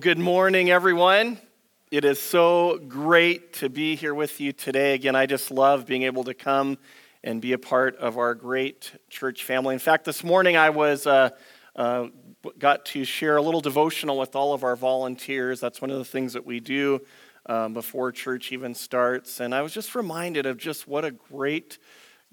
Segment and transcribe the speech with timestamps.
[0.00, 1.38] Good morning, everyone.
[1.90, 4.94] It is so great to be here with you today.
[4.94, 6.78] Again, I just love being able to come
[7.22, 9.74] and be a part of our great church family.
[9.74, 11.30] In fact, this morning I was uh,
[11.76, 12.06] uh,
[12.58, 15.60] got to share a little devotional with all of our volunteers.
[15.60, 17.02] That's one of the things that we do
[17.44, 21.76] um, before church even starts, and I was just reminded of just what a great,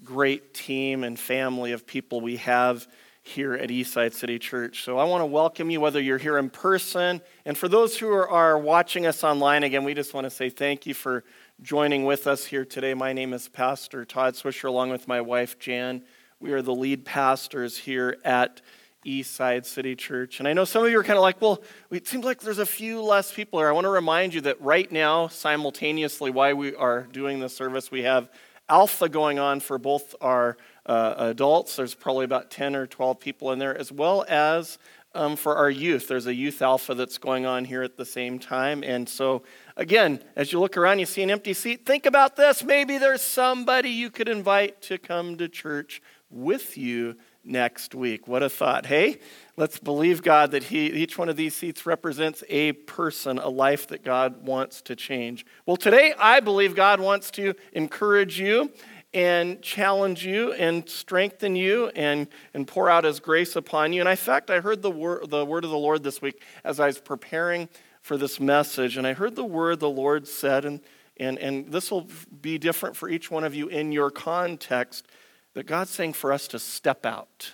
[0.02, 2.88] great team and family of people we have
[3.28, 4.82] here at Eastside City Church.
[4.82, 8.10] So I want to welcome you, whether you're here in person, and for those who
[8.10, 11.24] are, watching us online, again, we just want to say thank you for
[11.60, 12.94] joining with us here today.
[12.94, 16.02] My name is Pastor Todd Swisher, along with my wife, Jan.
[16.40, 18.62] We are the lead pastors here at
[19.04, 20.38] Eastside City Church.
[20.38, 22.58] And I know some of you are kind of like, well, it seems like there's
[22.58, 23.68] a few less people here.
[23.68, 27.90] I want to remind you that right now, simultaneously, while we are doing the service,
[27.90, 28.30] we have
[28.68, 30.56] Alpha going on for both our
[30.88, 31.76] uh, adults.
[31.76, 34.78] There's probably about 10 or 12 people in there, as well as
[35.14, 36.08] um, for our youth.
[36.08, 38.82] There's a youth alpha that's going on here at the same time.
[38.82, 39.42] And so,
[39.76, 41.86] again, as you look around, you see an empty seat.
[41.86, 42.64] Think about this.
[42.64, 48.28] Maybe there's somebody you could invite to come to church with you next week.
[48.28, 48.86] What a thought.
[48.86, 49.18] Hey,
[49.56, 53.88] let's believe God that he, each one of these seats represents a person, a life
[53.88, 55.46] that God wants to change.
[55.64, 58.70] Well, today I believe God wants to encourage you
[59.14, 64.00] and challenge you and strengthen you and, and pour out his grace upon you.
[64.00, 66.78] And in fact, I heard the, wor- the word of the Lord this week as
[66.78, 67.68] I was preparing
[68.02, 70.80] for this message, and I heard the word the Lord said, and,
[71.18, 72.06] and, and this will
[72.40, 75.06] be different for each one of you in your context,
[75.54, 77.52] that God's saying for us to step out.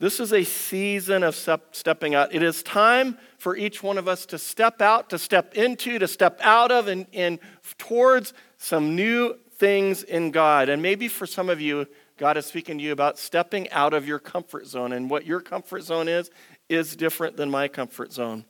[0.00, 2.32] This is a season of step, stepping out.
[2.32, 6.06] It is time for each one of us to step out, to step into, to
[6.06, 7.40] step out of, and, and
[7.78, 10.68] towards some new things in God.
[10.68, 11.86] And maybe for some of you,
[12.16, 14.92] God is speaking to you about stepping out of your comfort zone.
[14.92, 16.30] And what your comfort zone is,
[16.68, 18.44] is different than my comfort zone.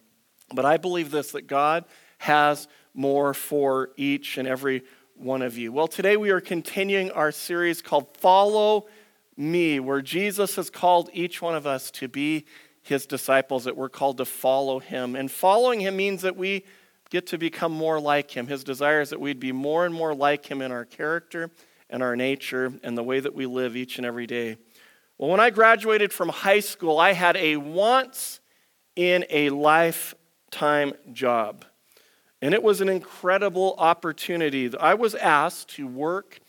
[0.54, 1.84] But I believe this that God
[2.19, 4.82] has more for each and every
[5.14, 5.72] one of you.
[5.72, 8.86] Well, today we are continuing our series called Follow
[9.36, 12.44] Me, where Jesus has called each one of us to be
[12.82, 15.14] his disciples, that we're called to follow him.
[15.14, 16.64] And following him means that we
[17.10, 18.46] get to become more like him.
[18.46, 21.50] His desire is that we'd be more and more like him in our character
[21.91, 24.58] and our nature and the way that we live each and every day.
[25.16, 28.41] Well, when I graduated from high school, I had a once
[28.94, 31.64] in a lifetime job.
[32.41, 34.70] And it was an incredible opportunity.
[34.78, 36.40] I was asked to work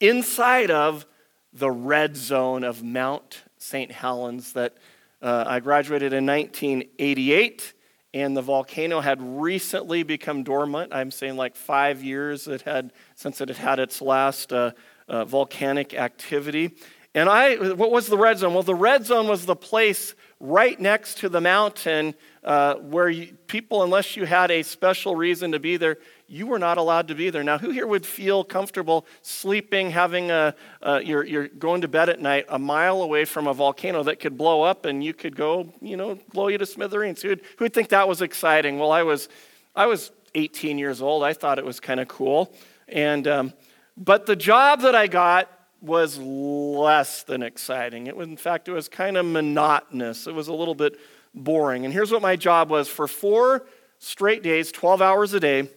[0.00, 1.06] inside of
[1.52, 3.90] the red zone of Mount St.
[3.90, 4.76] Helens that
[5.22, 7.72] uh, I graduated in 1988
[8.14, 10.92] and the volcano had recently become dormant.
[10.94, 14.72] I'm saying like five years it had since it had had its last uh,
[15.08, 16.74] uh, volcanic activity.
[17.14, 18.54] And I, what was the red zone?
[18.54, 22.14] Well, the red zone was the place right next to the mountain
[22.44, 26.58] uh, where you, people, unless you had a special reason to be there, you were
[26.58, 27.42] not allowed to be there.
[27.42, 32.10] Now, who here would feel comfortable sleeping, having a, uh, you're, you're going to bed
[32.10, 35.34] at night a mile away from a volcano that could blow up and you could
[35.34, 37.22] go, you know, blow you to smithereens?
[37.22, 38.78] Who would, who would think that was exciting?
[38.78, 39.30] Well, I was,
[39.74, 41.24] I was 18 years old.
[41.24, 42.52] I thought it was kind of cool.
[42.88, 43.52] And, um,
[43.96, 45.50] but the job that I got
[45.80, 48.06] was less than exciting.
[48.06, 50.26] It was, in fact, it was kind of monotonous.
[50.26, 50.98] It was a little bit
[51.34, 51.84] boring.
[51.84, 53.64] And here's what my job was for four
[53.98, 55.70] straight days, 12 hours a day,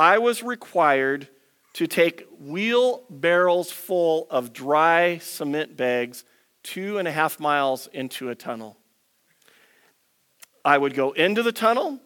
[0.00, 1.28] I was required
[1.74, 6.24] to take wheelbarrows full of dry cement bags
[6.62, 8.78] two and a half miles into a tunnel.
[10.64, 12.00] I would go into the tunnel.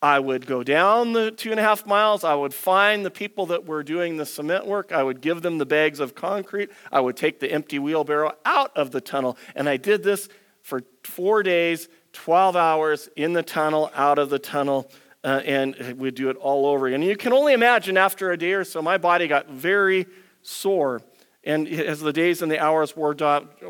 [0.00, 2.22] I would go down the two and a half miles.
[2.22, 4.92] I would find the people that were doing the cement work.
[4.92, 6.70] I would give them the bags of concrete.
[6.92, 9.36] I would take the empty wheelbarrow out of the tunnel.
[9.56, 10.28] And I did this
[10.62, 14.88] for four days, 12 hours in the tunnel, out of the tunnel
[15.26, 17.02] uh, and we'd do it all over again.
[17.02, 20.06] And you can only imagine after a day or so, my body got very
[20.40, 21.02] sore.
[21.42, 23.16] And as the days and the hours wore,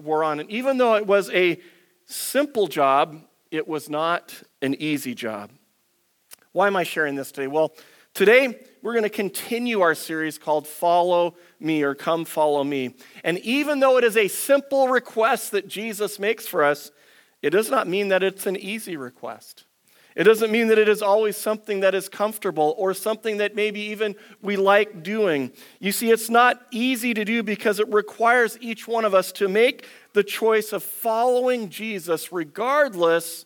[0.03, 1.59] wore on, and even though it was a
[2.05, 5.51] simple job, it was not an easy job.
[6.53, 7.47] Why am I sharing this today?
[7.47, 7.73] Well,
[8.13, 12.95] today we're going to continue our series called Follow Me or Come Follow Me.
[13.25, 16.91] And even though it is a simple request that Jesus makes for us,
[17.41, 19.66] it does not mean that it's an easy request.
[20.17, 23.81] It doesn't mean that it is always something that is comfortable or something that maybe
[23.81, 25.53] even we like doing.
[25.79, 29.47] You see, it's not easy to do because it requires each one of us to
[29.47, 33.45] make the choice of following Jesus regardless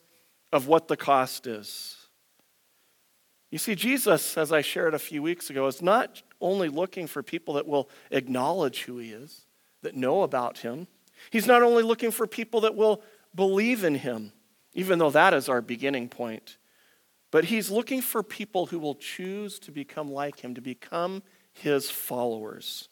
[0.53, 1.97] of what the cost is.
[3.51, 7.21] You see, Jesus, as I shared a few weeks ago, is not only looking for
[7.21, 9.45] people that will acknowledge who he is,
[9.83, 10.87] that know about him.
[11.31, 13.03] He's not only looking for people that will
[13.35, 14.33] believe in him,
[14.73, 16.59] even though that is our beginning point.
[17.31, 21.23] But he's looking for people who will choose to become like him, to become
[21.53, 22.89] his followers.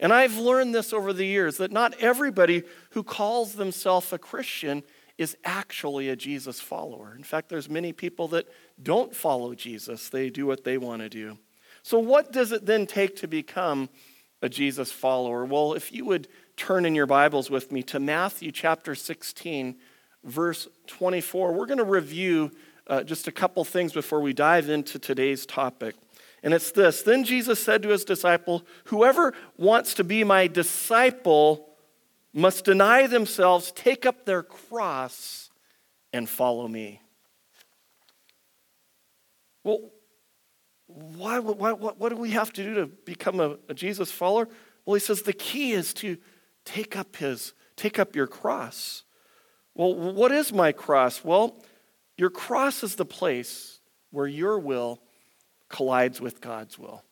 [0.00, 4.82] And I've learned this over the years that not everybody who calls themselves a Christian
[5.18, 7.14] is actually a Jesus follower.
[7.16, 8.46] In fact, there's many people that
[8.82, 10.08] don't follow Jesus.
[10.10, 11.38] They do what they want to do.
[11.82, 13.88] So what does it then take to become
[14.42, 15.44] a Jesus follower?
[15.44, 19.76] Well, if you would turn in your Bibles with me to Matthew chapter 16,
[20.24, 22.50] verse 24, we're going to review
[22.86, 25.94] uh, just a couple things before we dive into today's topic.
[26.42, 31.68] And it's this Then Jesus said to his disciple, Whoever wants to be my disciple
[32.32, 35.50] must deny themselves, take up their cross,
[36.12, 37.00] and follow me.
[39.64, 39.90] Well,
[40.86, 44.48] why, why, what, what do we have to do to become a, a Jesus follower?
[44.84, 46.16] Well, he says the key is to
[46.64, 49.02] take up his, take up your cross.
[49.74, 51.24] Well, what is my cross?
[51.24, 51.62] Well,
[52.16, 53.80] your cross is the place
[54.10, 55.00] where your will
[55.68, 57.02] collides with God's will.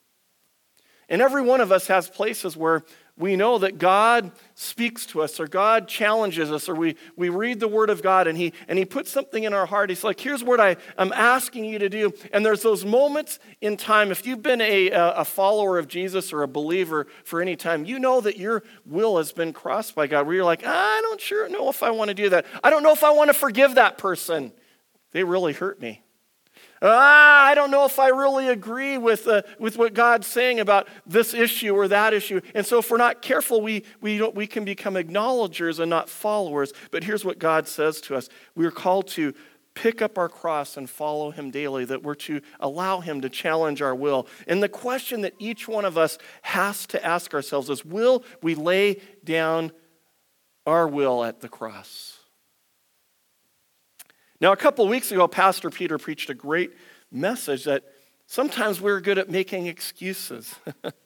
[1.08, 2.82] And every one of us has places where
[3.16, 7.60] we know that God speaks to us or God challenges us or we, we read
[7.60, 9.90] the Word of God and he, and he puts something in our heart.
[9.90, 12.12] He's like, here's what I, I'm asking you to do.
[12.32, 16.42] And there's those moments in time, if you've been a, a follower of Jesus or
[16.42, 20.26] a believer for any time, you know that your will has been crossed by God
[20.26, 22.46] where you're like, I don't sure know if I want to do that.
[22.64, 24.52] I don't know if I want to forgive that person.
[25.14, 26.02] They really hurt me.
[26.82, 30.88] Ah, I don't know if I really agree with, uh, with what God's saying about
[31.06, 32.40] this issue or that issue.
[32.52, 36.08] And so, if we're not careful, we, we, don't, we can become acknowledgers and not
[36.08, 36.72] followers.
[36.90, 39.32] But here's what God says to us we are called to
[39.74, 43.80] pick up our cross and follow Him daily, that we're to allow Him to challenge
[43.80, 44.26] our will.
[44.48, 48.56] And the question that each one of us has to ask ourselves is will we
[48.56, 49.70] lay down
[50.66, 52.13] our will at the cross?
[54.44, 56.72] Now, a couple weeks ago, Pastor Peter preached a great
[57.10, 57.82] message that
[58.26, 60.54] sometimes we're good at making excuses.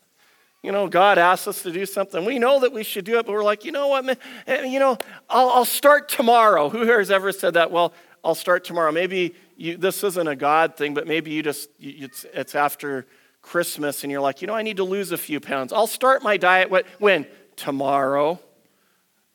[0.64, 2.24] you know, God asks us to do something.
[2.24, 4.16] We know that we should do it, but we're like, you know what, man,
[4.48, 4.98] eh, you know,
[5.30, 6.68] I'll, I'll start tomorrow.
[6.68, 7.70] Who here has ever said that?
[7.70, 7.92] Well,
[8.24, 8.90] I'll start tomorrow.
[8.90, 13.06] Maybe you, this isn't a God thing, but maybe you just, it's, it's after
[13.40, 15.72] Christmas and you're like, you know, I need to lose a few pounds.
[15.72, 17.24] I'll start my diet when?
[17.54, 18.40] Tomorrow.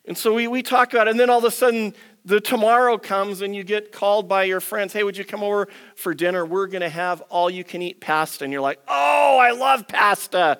[0.04, 2.96] And so we, we talk about it, and then all of a sudden the tomorrow
[2.96, 6.46] comes and you get called by your friends, hey, would you come over for dinner?
[6.46, 8.44] We're going to have all you can eat pasta.
[8.44, 10.58] And you're like, oh, I love pasta.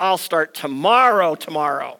[0.00, 1.99] I'll start tomorrow, tomorrow.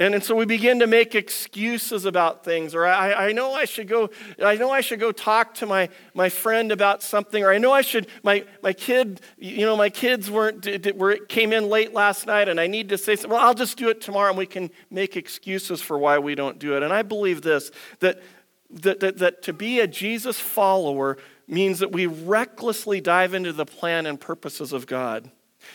[0.00, 3.66] And, and so we begin to make excuses about things, or I, I know I
[3.66, 4.08] should go,
[4.42, 7.70] I know I should go talk to my, my friend about something, or I know
[7.70, 11.92] I should, my, my kid, you know, my kids weren't, did, were, came in late
[11.92, 13.32] last night and I need to say something.
[13.32, 16.58] Well, I'll just do it tomorrow and we can make excuses for why we don't
[16.58, 16.82] do it.
[16.82, 18.22] And I believe this, that,
[18.70, 23.66] that, that, that to be a Jesus follower means that we recklessly dive into the
[23.66, 25.30] plan and purposes of God.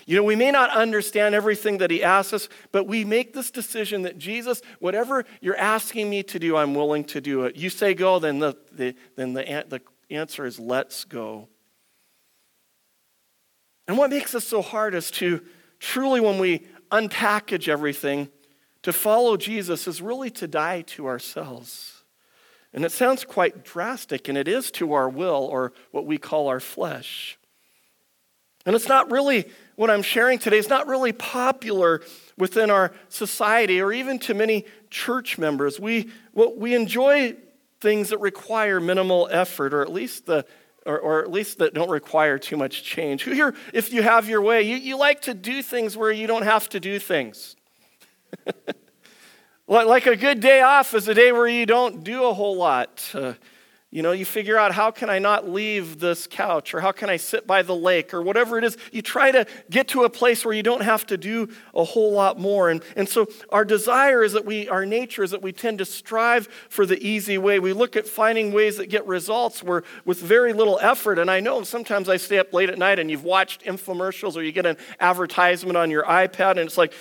[0.06, 3.52] You know, we may not understand everything that he asks us, but we make this
[3.52, 7.56] decision that Jesus, whatever you're asking me to do, I'm willing to do it.
[7.56, 9.82] You say go, then the, the, then the, the
[10.16, 11.48] answer is let's go.
[13.88, 15.42] And what makes us so hard is to
[15.80, 18.30] truly, when we unpackage everything,
[18.84, 22.04] to follow Jesus is really to die to ourselves.
[22.74, 26.48] And it sounds quite drastic, and it is to our will or what we call
[26.48, 27.38] our flesh.
[28.66, 32.02] And it's not really what I'm sharing today is not really popular
[32.38, 35.80] within our society or even to many church members.
[35.80, 37.36] We, well, we enjoy
[37.82, 40.46] things that require minimal effort or at least the
[40.86, 43.24] or, or, at least that don't require too much change.
[43.24, 46.28] Who here, if you have your way, you, you like to do things where you
[46.28, 47.56] don't have to do things.
[49.68, 53.10] like a good day off is a day where you don't do a whole lot.
[53.16, 53.34] Uh,
[53.96, 57.10] you know, you figure out how can I not leave this couch or how can
[57.10, 58.76] I sit by the lake or whatever it is.
[58.92, 62.12] You try to get to a place where you don't have to do a whole
[62.12, 62.70] lot more.
[62.70, 65.86] And, and so our desire is that we, our nature is that we tend to
[65.86, 67.58] strive for the easy way.
[67.58, 71.18] We look at finding ways that get results where, with very little effort.
[71.18, 74.42] And I know sometimes I stay up late at night and you've watched infomercials or
[74.42, 76.92] you get an advertisement on your iPad and it's like,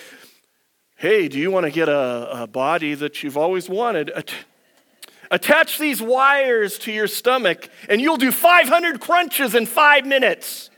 [0.95, 4.13] hey, do you want to get a, a body that you've always wanted?
[5.35, 10.69] Attach these wires to your stomach, and you'll do 500 crunches in five minutes.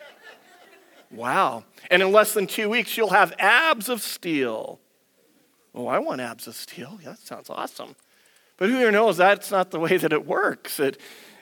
[1.11, 1.63] Wow.
[1.91, 4.79] And in less than two weeks, you'll have abs of steel.
[5.75, 6.97] Oh, I want abs of steel.
[7.03, 7.95] Yeah, that sounds awesome.
[8.57, 10.79] But who here knows that's not the way that it works?
[10.79, 10.99] It,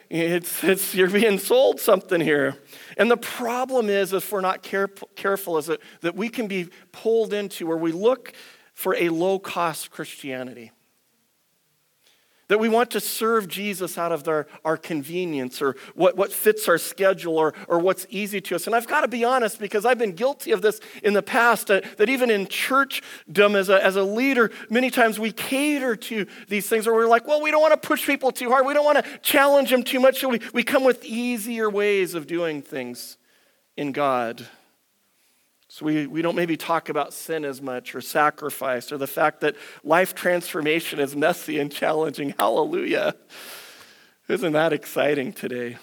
[0.09, 2.57] it's, it's, you're being sold something here.
[2.97, 6.67] And the problem is, if we're not care, careful, is that, that we can be
[6.91, 8.33] pulled into where we look
[8.73, 10.73] for a low cost Christianity.
[12.47, 16.67] That we want to serve Jesus out of our, our convenience or what, what fits
[16.67, 18.67] our schedule or, or what's easy to us.
[18.67, 21.71] And I've got to be honest because I've been guilty of this in the past,
[21.71, 26.27] uh, that even in churchdom as a, as a leader, many times we cater to
[26.47, 28.65] these things where we're like, well, we don't want to push people too hard.
[28.67, 30.19] We don't want to challenge them too much.
[30.19, 33.17] So we, we come with easier ways of doing things
[33.75, 34.47] in God.
[35.75, 39.41] So we, we don't maybe talk about sin as much or sacrifice or the fact
[39.41, 42.33] that life transformation is messy and challenging.
[42.39, 43.13] Hallelujah.
[44.29, 45.75] Isn't that exciting today?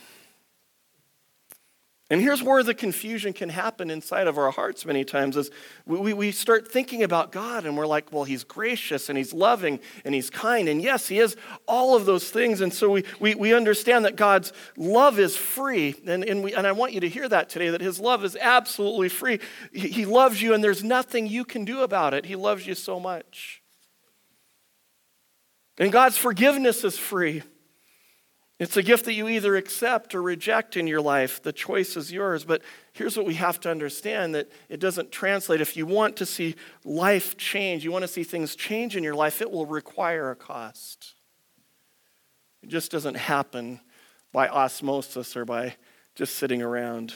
[2.12, 5.50] And here's where the confusion can happen inside of our hearts many times is
[5.87, 9.81] we, we start thinking about God and we're like, well, he's gracious and he's loving
[10.04, 10.69] and he's kind.
[10.69, 12.61] And yes, he is all of those things.
[12.61, 15.95] And so we, we, we understand that God's love is free.
[16.07, 18.37] And, and, we, and I want you to hear that today, that his love is
[18.38, 19.40] absolutely free.
[19.73, 22.26] He, he loves you and there's nothing you can do about it.
[22.26, 23.62] He loves you so much.
[25.78, 27.42] And God's forgiveness is free.
[28.59, 31.43] It's a gift that you either accept or reject in your life.
[31.43, 32.45] The choice is yours.
[32.45, 35.61] But here's what we have to understand that it doesn't translate.
[35.61, 36.55] If you want to see
[36.85, 40.37] life change, you want to see things change in your life, it will require a
[40.37, 41.15] cost.
[42.63, 43.81] It just doesn't happen
[44.33, 45.75] by osmosis or by
[46.15, 47.15] just sitting around.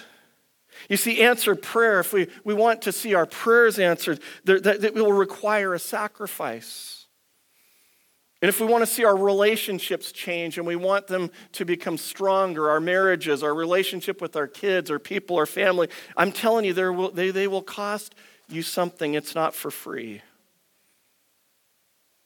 [0.88, 4.84] You see, answered prayer, if we, we want to see our prayers answered, that, that
[4.84, 6.95] it will require a sacrifice.
[8.46, 11.98] And if we want to see our relationships change and we want them to become
[11.98, 16.72] stronger, our marriages, our relationship with our kids, our people, our family, I'm telling you,
[16.92, 18.14] will, they, they will cost
[18.48, 19.14] you something.
[19.14, 20.22] It's not for free.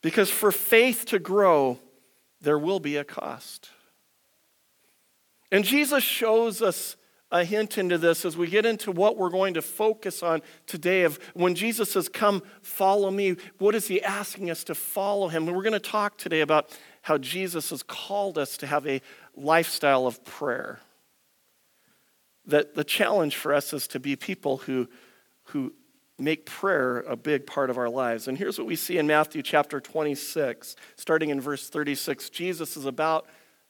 [0.03, 1.79] Because for faith to grow,
[2.43, 3.71] there will be a cost.
[5.51, 6.97] And Jesus shows us
[7.31, 11.03] a hint into this as we get into what we're going to focus on today
[11.03, 13.37] of when Jesus says, Come, follow me.
[13.59, 15.47] What is he asking us to follow him?
[15.47, 19.01] And we're going to talk today about how Jesus has called us to have a
[19.37, 20.81] lifestyle of prayer.
[22.47, 24.89] That the challenge for us is to be people who,
[25.45, 25.73] who
[26.19, 28.29] make prayer a big part of our lives.
[28.29, 32.29] And here's what we see in Matthew chapter 26, starting in verse 36.
[32.31, 33.27] Jesus is about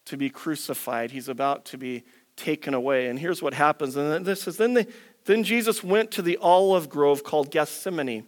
[0.06, 2.04] to be crucified, he's about to be
[2.40, 3.08] taken away.
[3.08, 3.96] And here's what happens.
[3.96, 4.86] And this is then, they,
[5.26, 8.26] then Jesus went to the olive grove called Gethsemane.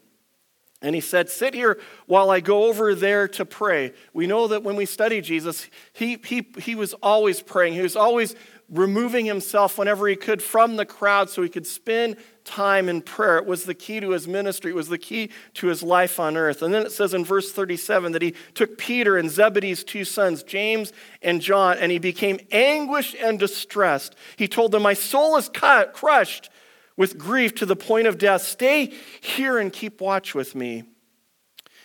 [0.82, 3.92] And he said, Sit here while I go over there to pray.
[4.12, 7.74] We know that when we study Jesus, he, he, he was always praying.
[7.74, 8.34] He was always
[8.72, 13.36] removing himself whenever he could from the crowd so he could spend time in prayer.
[13.36, 16.36] It was the key to his ministry, it was the key to his life on
[16.36, 16.62] earth.
[16.62, 20.42] And then it says in verse 37 that he took Peter and Zebedee's two sons,
[20.42, 24.16] James and John, and he became anguished and distressed.
[24.36, 26.48] He told them, My soul is cut, crushed
[26.96, 28.42] with grief to the point of death.
[28.42, 30.84] Stay here and keep watch with me.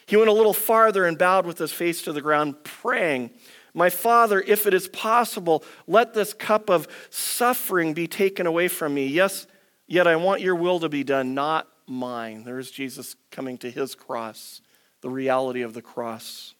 [0.05, 3.31] He went a little farther and bowed with his face to the ground, praying.
[3.73, 8.93] My Father, if it is possible, let this cup of suffering be taken away from
[8.93, 9.07] me.
[9.07, 9.47] Yes,
[9.87, 12.43] yet I want your will to be done, not mine.
[12.43, 14.61] There's Jesus coming to his cross,
[15.01, 16.55] the reality of the cross.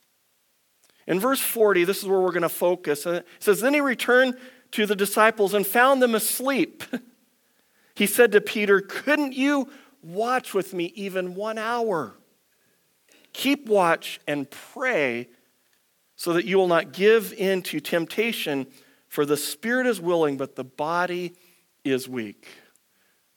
[1.08, 3.08] In verse 40, this is where we're going to focus.
[3.08, 4.38] Uh, it says, Then he returned
[4.72, 6.84] to the disciples and found them asleep.
[7.96, 9.70] he said to Peter, Couldn't you
[10.04, 12.16] watch with me even one hour?
[13.32, 15.30] Keep watch and pray
[16.18, 18.68] so that you will not give in to temptation,
[19.08, 21.34] for the spirit is willing, but the body
[21.86, 22.48] is weak.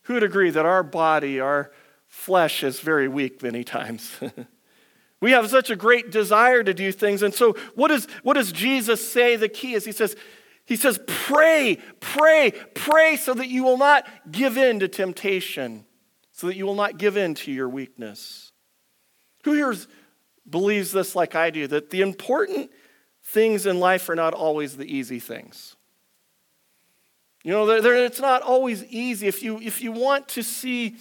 [0.05, 1.71] Who would agree that our body, our
[2.09, 4.19] flesh, is very weak many times?
[5.21, 7.23] we have such a great desire to do things.
[7.23, 9.85] And so, what, is, what does Jesus say the key is?
[9.85, 10.17] He says,
[10.65, 15.85] he says, pray, pray, pray so that you will not give in to temptation,
[16.33, 18.53] so that you will not give in to your weakness.
[19.45, 19.75] Who here
[20.51, 22.71] believes this like I do that the important
[23.23, 25.77] things in life are not always the easy things.
[27.43, 29.27] You know, they're, they're, it's not always easy.
[29.27, 30.97] If you, if you want to see,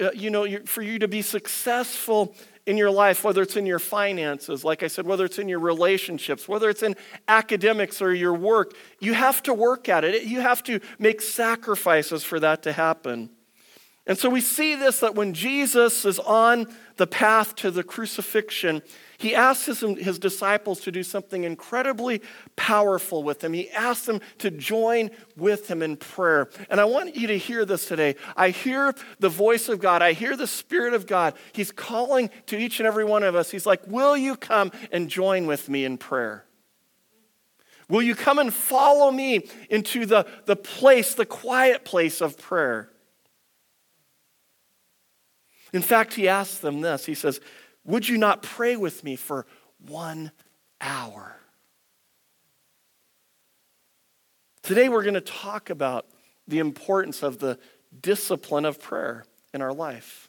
[0.00, 2.34] uh, you know, for you to be successful
[2.66, 5.60] in your life, whether it's in your finances, like I said, whether it's in your
[5.60, 6.96] relationships, whether it's in
[7.28, 10.24] academics or your work, you have to work at it.
[10.24, 13.30] You have to make sacrifices for that to happen.
[14.06, 16.66] And so we see this that when Jesus is on
[16.96, 18.82] the path to the crucifixion,
[19.16, 22.20] he asks his, his disciples to do something incredibly
[22.56, 23.52] powerful with him.
[23.52, 26.50] He asks them to join with him in prayer.
[26.68, 28.16] And I want you to hear this today.
[28.36, 31.34] I hear the voice of God, I hear the Spirit of God.
[31.52, 33.52] He's calling to each and every one of us.
[33.52, 36.44] He's like, Will you come and join with me in prayer?
[37.88, 42.92] Will you come and follow me into the, the place, the quiet place of prayer?
[45.72, 47.40] In fact, he asks them this He says,
[47.84, 49.46] Would you not pray with me for
[49.86, 50.32] one
[50.80, 51.36] hour?
[54.62, 56.06] Today, we're going to talk about
[56.46, 57.58] the importance of the
[58.00, 60.28] discipline of prayer in our life.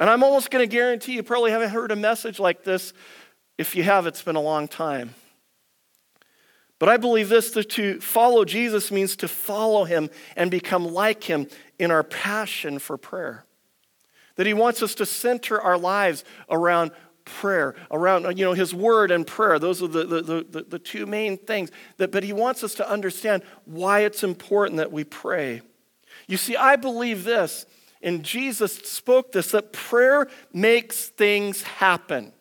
[0.00, 2.92] And I'm almost going to guarantee you probably haven't heard a message like this.
[3.58, 5.14] If you have, it's been a long time.
[6.78, 11.24] But I believe this that to follow Jesus means to follow him and become like
[11.24, 13.44] him in our passion for prayer.
[14.38, 16.92] That he wants us to center our lives around
[17.24, 19.58] prayer, around you know his word and prayer.
[19.58, 21.72] Those are the, the, the, the two main things.
[21.96, 25.62] That, but he wants us to understand why it's important that we pray.
[26.28, 27.66] You see, I believe this,
[28.00, 32.32] and Jesus spoke this, that prayer makes things happen.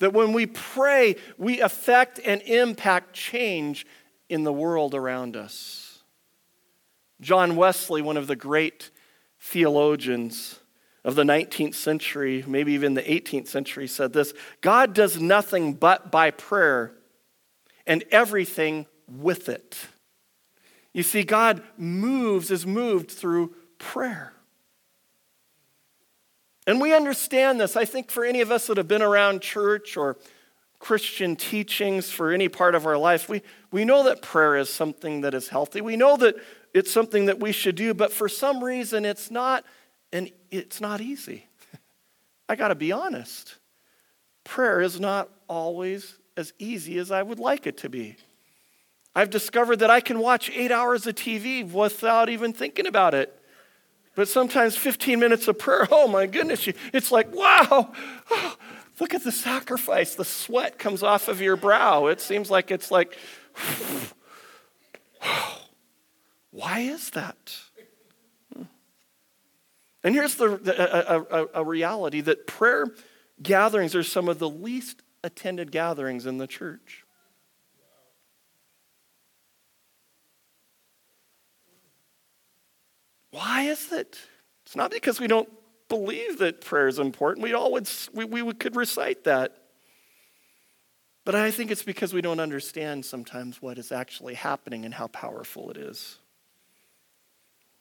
[0.00, 3.86] That when we pray, we affect and impact change
[4.28, 6.02] in the world around us.
[7.22, 8.90] John Wesley, one of the great
[9.40, 10.60] theologians
[11.06, 16.10] of the 19th century, maybe even the 18th century, said this God does nothing but
[16.10, 16.92] by prayer
[17.86, 19.78] and everything with it.
[20.92, 24.32] You see, God moves, is moved through prayer.
[26.66, 27.76] And we understand this.
[27.76, 30.16] I think for any of us that have been around church or
[30.80, 35.20] Christian teachings for any part of our life, we, we know that prayer is something
[35.20, 35.80] that is healthy.
[35.80, 36.34] We know that
[36.74, 39.64] it's something that we should do, but for some reason it's not,
[40.12, 41.46] and it's not easy.
[42.48, 43.56] I got to be honest.
[44.44, 48.16] Prayer is not always as easy as I would like it to be.
[49.14, 53.32] I've discovered that I can watch eight hours of TV without even thinking about it.
[54.14, 57.92] But sometimes 15 minutes of prayer, oh my goodness, it's like, wow,
[58.30, 58.56] oh,
[59.00, 60.14] look at the sacrifice.
[60.14, 62.06] The sweat comes off of your brow.
[62.06, 63.16] It seems like it's like,
[66.50, 67.56] why is that?
[70.06, 70.52] And here's the,
[71.32, 72.86] a, a, a reality that prayer
[73.42, 77.04] gatherings are some of the least attended gatherings in the church.
[83.32, 84.16] Why is it?
[84.64, 85.48] It's not because we don't
[85.88, 87.42] believe that prayer is important.
[87.42, 89.56] We all would, we, we could recite that.
[91.24, 95.08] But I think it's because we don't understand sometimes what is actually happening and how
[95.08, 96.18] powerful it is.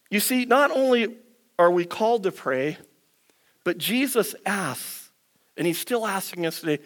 [0.09, 1.17] You see, not only
[1.57, 2.77] are we called to pray,
[3.63, 5.11] but Jesus asks,
[5.57, 6.79] and he's still asking us today,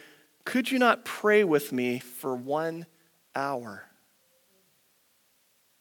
[0.45, 2.85] could you not pray with me for one
[3.35, 3.85] hour?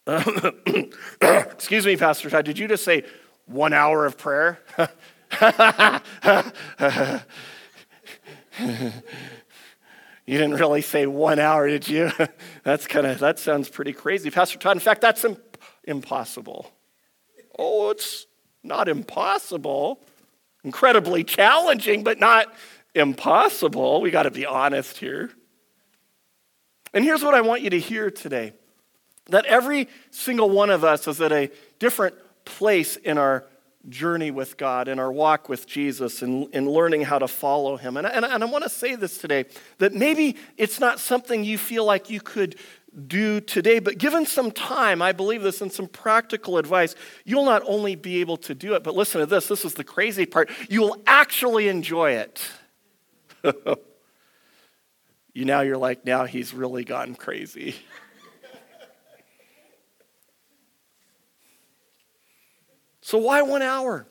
[1.20, 3.04] Excuse me, Pastor Todd, did you just say
[3.46, 4.60] one hour of prayer?
[10.26, 12.10] you didn't really say one hour, did you?
[12.62, 14.30] that's kind of, that sounds pretty crazy.
[14.30, 16.72] Pastor Todd, in fact, that's imp- impossible.
[17.58, 18.27] Oh, it's
[18.68, 20.00] not impossible.
[20.64, 22.52] Incredibly challenging, but not
[22.94, 24.00] impossible.
[24.00, 25.30] We got to be honest here.
[26.92, 28.52] And here's what I want you to hear today
[29.26, 32.14] that every single one of us is at a different
[32.46, 33.44] place in our
[33.88, 37.76] journey with God, in our walk with Jesus, and in, in learning how to follow
[37.76, 37.96] Him.
[37.96, 39.44] And, and, and I want to say this today
[39.78, 42.56] that maybe it's not something you feel like you could
[43.06, 47.62] do today, but given some time, I believe this, and some practical advice, you'll not
[47.66, 50.50] only be able to do it, but listen to this this is the crazy part
[50.68, 52.42] you will actually enjoy it.
[55.32, 57.76] you now you're like, now he's really gone crazy.
[63.08, 64.06] So, why one hour?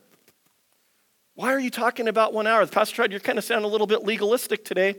[1.36, 2.66] Why are you talking about one hour?
[2.66, 4.96] Pastor Todd, you're kind of sounding a little bit legalistic today.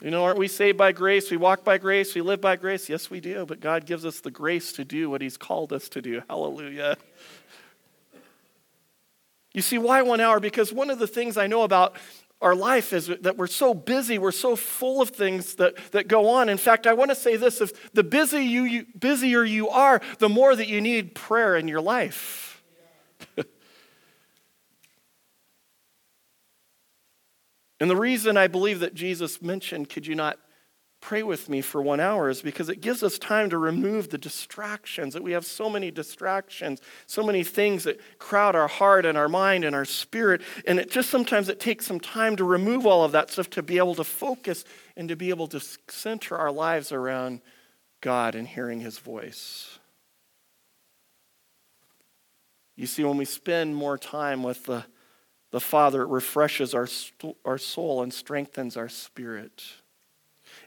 [0.00, 1.30] You know, aren't we saved by grace?
[1.30, 2.14] We walk by grace.
[2.14, 2.88] We live by grace.
[2.88, 3.46] Yes, we do.
[3.46, 6.22] But God gives us the grace to do what He's called us to do.
[6.28, 6.96] Hallelujah.
[9.54, 10.38] You see, why one hour?
[10.38, 11.96] Because one of the things I know about
[12.42, 16.28] our life is that we're so busy, we're so full of things that, that go
[16.28, 16.50] on.
[16.50, 20.02] In fact, I want to say this if the busy you, you, busier you are,
[20.18, 22.45] the more that you need prayer in your life.
[27.80, 30.38] And the reason I believe that Jesus mentioned, could you not
[31.00, 34.18] pray with me for one hour, is because it gives us time to remove the
[34.18, 35.14] distractions.
[35.14, 39.28] That we have so many distractions, so many things that crowd our heart and our
[39.28, 40.42] mind and our spirit.
[40.66, 43.62] And it just sometimes it takes some time to remove all of that stuff to
[43.62, 44.64] be able to focus
[44.96, 47.40] and to be able to center our lives around
[48.00, 49.78] God and hearing his voice.
[52.74, 54.84] You see, when we spend more time with the,
[55.50, 56.88] the Father, refreshes our,
[57.44, 59.62] our soul and strengthens our spirit.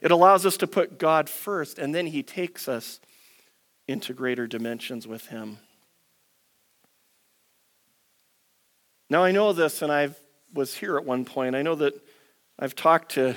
[0.00, 3.00] It allows us to put God first, and then He takes us
[3.86, 5.58] into greater dimensions with Him.
[9.08, 10.10] Now, I know this, and I
[10.54, 11.56] was here at one point.
[11.56, 11.94] I know that
[12.58, 13.36] I've talked to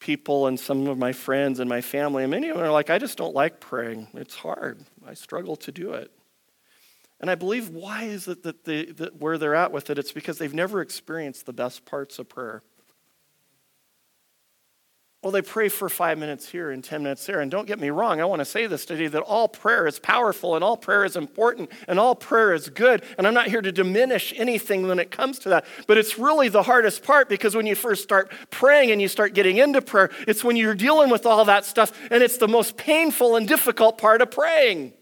[0.00, 2.90] people and some of my friends and my family, and many of them are like,
[2.90, 4.08] I just don't like praying.
[4.14, 4.84] It's hard.
[5.06, 6.10] I struggle to do it.
[7.20, 9.98] And I believe why is it that, they, that where they're at with it?
[9.98, 12.62] It's because they've never experienced the best parts of prayer.
[15.26, 17.40] Well, they pray for five minutes here and 10 minutes there.
[17.40, 19.98] And don't get me wrong, I want to say this today that all prayer is
[19.98, 23.02] powerful and all prayer is important and all prayer is good.
[23.18, 25.64] And I'm not here to diminish anything when it comes to that.
[25.88, 29.34] But it's really the hardest part because when you first start praying and you start
[29.34, 32.76] getting into prayer, it's when you're dealing with all that stuff and it's the most
[32.76, 34.92] painful and difficult part of praying.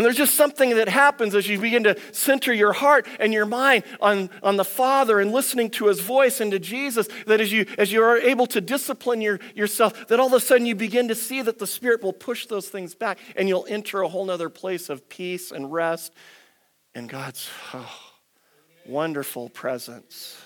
[0.00, 3.44] And there's just something that happens as you begin to center your heart and your
[3.44, 7.52] mind on, on the Father and listening to His voice and to Jesus, that as
[7.52, 10.74] you, as you are able to discipline your, yourself, that all of a sudden you
[10.74, 14.08] begin to see that the Spirit will push those things back and you'll enter a
[14.08, 16.14] whole other place of peace and rest
[16.94, 17.94] and God's oh,
[18.86, 20.40] wonderful presence.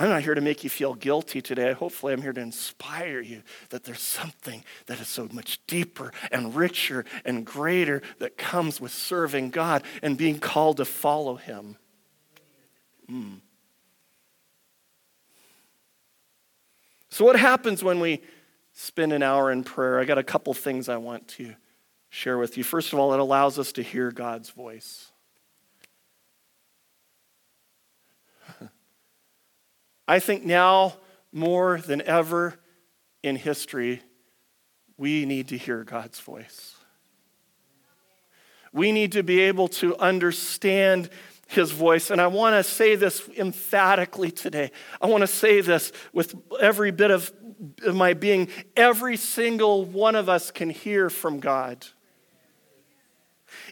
[0.00, 1.74] I'm not here to make you feel guilty today.
[1.74, 6.56] Hopefully, I'm here to inspire you that there's something that is so much deeper and
[6.56, 11.76] richer and greater that comes with serving God and being called to follow Him.
[13.12, 13.40] Mm.
[17.10, 18.22] So, what happens when we
[18.72, 20.00] spend an hour in prayer?
[20.00, 21.54] I got a couple things I want to
[22.08, 22.64] share with you.
[22.64, 25.09] First of all, it allows us to hear God's voice.
[30.10, 30.94] I think now
[31.30, 32.58] more than ever
[33.22, 34.02] in history,
[34.96, 36.74] we need to hear God's voice.
[38.72, 41.10] We need to be able to understand
[41.46, 42.10] his voice.
[42.10, 44.72] And I want to say this emphatically today.
[45.00, 47.32] I want to say this with every bit of
[47.94, 48.48] my being.
[48.76, 51.86] Every single one of us can hear from God.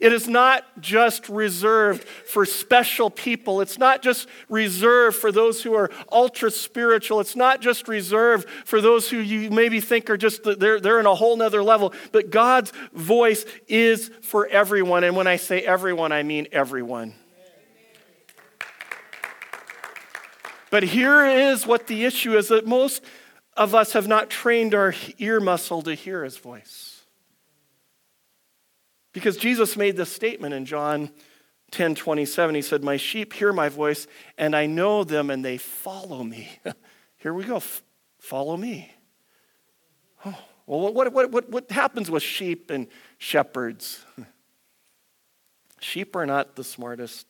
[0.01, 3.61] It is not just reserved for special people.
[3.61, 7.21] It's not just reserved for those who are ultra spiritual.
[7.21, 11.07] It's not just reserved for those who you maybe think are just, they're, they're in
[11.07, 11.93] a whole nother level.
[12.13, 15.05] But God's voice is for everyone.
[15.05, 17.15] And when I say everyone, I mean everyone.
[20.71, 23.03] But here is what the issue is that most
[23.57, 26.98] of us have not trained our ear muscle to hear his voice.
[29.19, 31.11] Because Jesus made this statement in John
[31.73, 32.55] 10 27.
[32.55, 36.49] He said, My sheep hear my voice, and I know them, and they follow me.
[37.17, 37.61] Here we go.
[38.21, 38.93] Follow me.
[40.25, 42.87] Oh, well, what, what, what, what happens with sheep and
[43.19, 44.05] shepherds?
[45.81, 47.27] sheep are not the smartest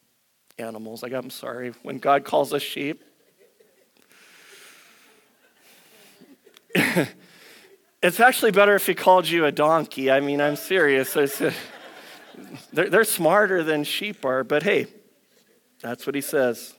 [0.59, 1.03] animals.
[1.03, 1.72] Like, I'm sorry.
[1.83, 3.03] When God calls us sheep,
[8.03, 10.11] it's actually better if he called you a donkey.
[10.11, 11.16] I mean, I'm serious.
[12.72, 14.87] They're, they're smarter than sheep are, but hey,
[15.81, 16.74] that's what he says.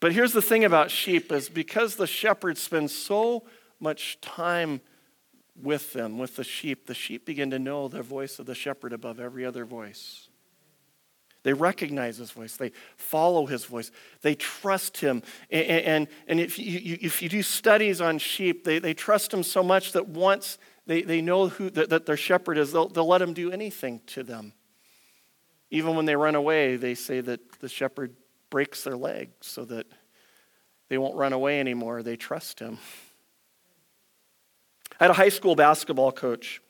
[0.00, 3.44] But here's the thing about sheep is because the shepherd spends so
[3.78, 4.80] much time
[5.60, 8.92] with them, with the sheep, the sheep begin to know the voice of the shepherd
[8.92, 10.28] above every other voice.
[11.44, 12.56] They recognize his voice.
[12.56, 13.90] They follow his voice.
[14.22, 15.22] They trust him.
[15.50, 19.42] And, and, and if, you, if you do studies on sheep, they, they trust him
[19.42, 23.06] so much that once they, they know who, that, that their shepherd is, they'll, they'll
[23.06, 24.52] let him do anything to them.
[25.70, 28.14] Even when they run away, they say that the shepherd
[28.50, 29.86] breaks their leg so that
[30.88, 32.02] they won't run away anymore.
[32.02, 32.78] They trust him.
[35.00, 36.60] I had a high school basketball coach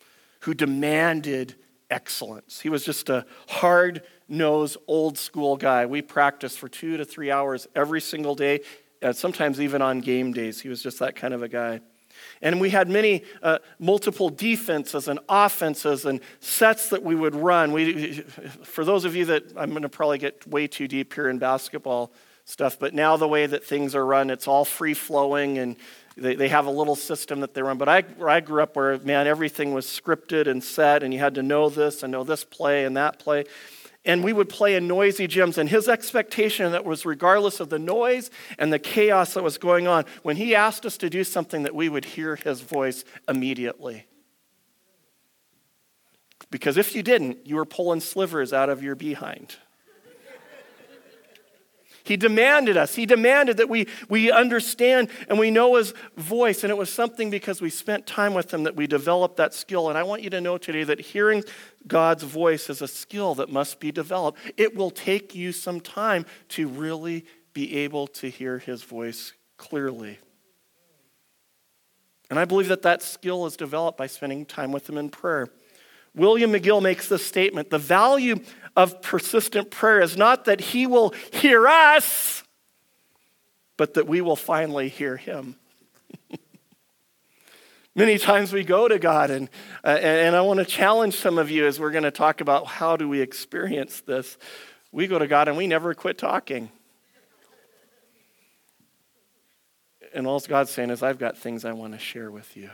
[0.40, 1.56] who demanded
[1.90, 2.60] excellence.
[2.60, 5.86] He was just a hard nosed, old school guy.
[5.86, 8.60] We practiced for two to three hours every single day,
[9.00, 10.60] and sometimes even on game days.
[10.60, 11.80] He was just that kind of a guy.
[12.40, 17.72] And we had many uh, multiple defenses and offenses and sets that we would run.
[17.72, 18.12] We,
[18.62, 21.38] for those of you that I'm going to probably get way too deep here in
[21.38, 22.12] basketball
[22.44, 25.76] stuff, but now the way that things are run, it's all free flowing and
[26.16, 27.78] they, they have a little system that they run.
[27.78, 31.34] But I, I grew up where, man, everything was scripted and set, and you had
[31.36, 33.44] to know this and know this play and that play
[34.04, 35.58] and we would play in noisy gyms.
[35.58, 39.86] And his expectation that was regardless of the noise and the chaos that was going
[39.86, 44.06] on, when he asked us to do something, that we would hear his voice immediately.
[46.50, 49.56] Because if you didn't, you were pulling slivers out of your behind.
[52.04, 52.94] He demanded us.
[52.94, 56.64] He demanded that we, we understand and we know his voice.
[56.64, 59.88] And it was something because we spent time with him that we developed that skill.
[59.88, 61.44] And I want you to know today that hearing
[61.86, 64.38] God's voice is a skill that must be developed.
[64.56, 70.18] It will take you some time to really be able to hear his voice clearly.
[72.30, 75.48] And I believe that that skill is developed by spending time with him in prayer.
[76.14, 78.40] William McGill makes this statement The value
[78.76, 82.42] of persistent prayer is not that He will hear us,
[83.76, 85.56] but that we will finally hear Him.
[87.94, 89.50] Many times we go to God, and,
[89.84, 92.66] uh, and I want to challenge some of you as we're going to talk about
[92.66, 94.38] how do we experience this.
[94.92, 96.70] We go to God and we never quit talking.
[100.14, 102.70] And all God's saying is, I've got things I want to share with you.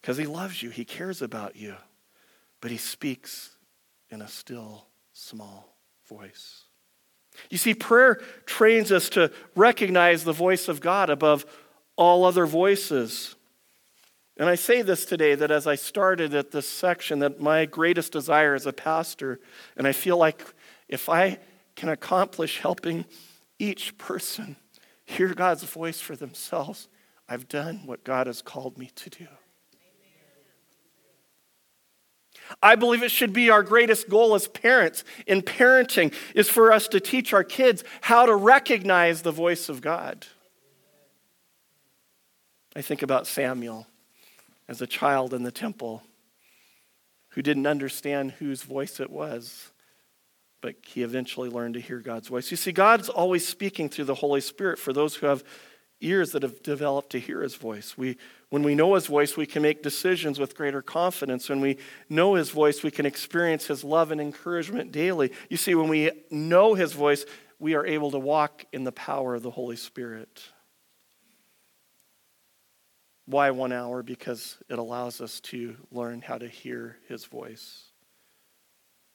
[0.00, 1.76] Because He loves you, He cares about you,
[2.60, 3.53] but He speaks
[4.14, 5.76] in a still, small
[6.08, 6.62] voice.
[7.50, 11.44] You see, prayer trains us to recognize the voice of God above
[11.96, 13.34] all other voices.
[14.36, 18.12] And I say this today that as I started at this section, that my greatest
[18.12, 19.40] desire as a pastor,
[19.76, 20.54] and I feel like
[20.88, 21.38] if I
[21.74, 23.04] can accomplish helping
[23.58, 24.54] each person
[25.04, 26.88] hear God's voice for themselves,
[27.28, 29.26] I've done what God has called me to do.
[32.62, 36.88] I believe it should be our greatest goal as parents in parenting is for us
[36.88, 40.26] to teach our kids how to recognize the voice of God.
[42.76, 43.86] I think about Samuel
[44.68, 46.02] as a child in the temple
[47.30, 49.70] who didn't understand whose voice it was,
[50.60, 52.50] but he eventually learned to hear God's voice.
[52.50, 55.44] You see, God's always speaking through the Holy Spirit for those who have
[56.04, 57.96] ears that have developed to hear his voice.
[57.96, 58.16] We,
[58.50, 61.48] when we know his voice, we can make decisions with greater confidence.
[61.48, 65.32] When we know his voice, we can experience his love and encouragement daily.
[65.48, 67.24] You see, when we know his voice,
[67.58, 70.42] we are able to walk in the power of the Holy Spirit.
[73.26, 74.02] Why one hour?
[74.02, 77.84] Because it allows us to learn how to hear his voice.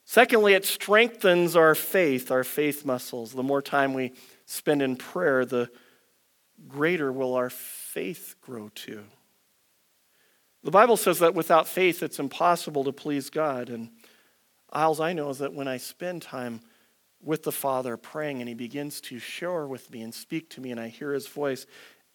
[0.06, 3.34] Secondly, it strengthens our faith, our faith muscles.
[3.34, 4.14] The more time we
[4.48, 5.70] spend in prayer, the
[6.68, 9.04] greater will our faith grow to.
[10.64, 13.70] The Bible says that without faith, it's impossible to please God.
[13.70, 13.90] And
[14.72, 16.62] all I know is that when I spend time
[17.22, 20.72] with the Father praying and He begins to share with me and speak to me
[20.72, 21.66] and I hear His voice,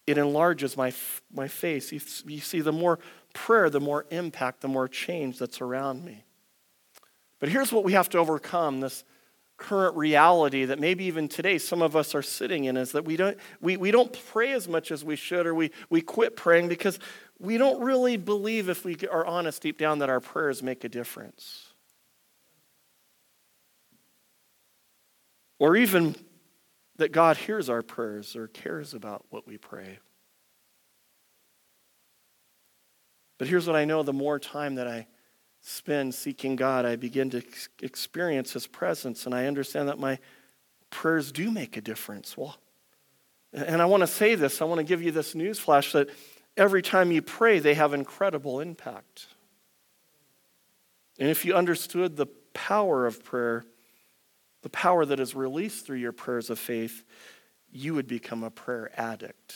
[0.07, 0.93] it enlarges my,
[1.33, 1.91] my face.
[1.91, 2.99] You, you see, the more
[3.33, 6.25] prayer, the more impact, the more change that's around me.
[7.39, 9.05] But here's what we have to overcome this
[9.57, 13.17] current reality that maybe even today some of us are sitting in is that we
[13.17, 16.69] don't, we, we don't pray as much as we should, or we, we quit praying
[16.69, 16.99] because
[17.39, 20.89] we don't really believe, if we are honest deep down, that our prayers make a
[20.89, 21.69] difference.
[25.59, 26.17] Or even
[26.97, 29.99] that God hears our prayers or cares about what we pray.
[33.39, 35.07] But here's what I know the more time that I
[35.67, 37.43] spend seeking God, I begin to
[37.81, 40.19] experience His presence, and I understand that my
[40.91, 42.37] prayers do make a difference.
[42.37, 42.57] Well,
[43.53, 46.11] and I want to say this, I want to give you this news flash that
[46.57, 49.29] every time you pray, they have incredible impact.
[51.19, 53.65] And if you understood the power of prayer,
[54.63, 57.05] the power that is released through your prayers of faith,
[57.73, 59.55] you would become a prayer addict.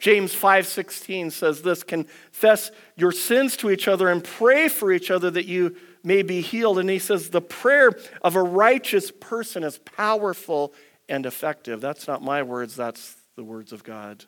[0.00, 5.30] James 5:16 says this, confess your sins to each other and pray for each other
[5.30, 6.78] that you may be healed.
[6.78, 10.72] And he says the prayer of a righteous person is powerful
[11.08, 11.82] and effective.
[11.82, 14.24] That's not my words, that's the words of God.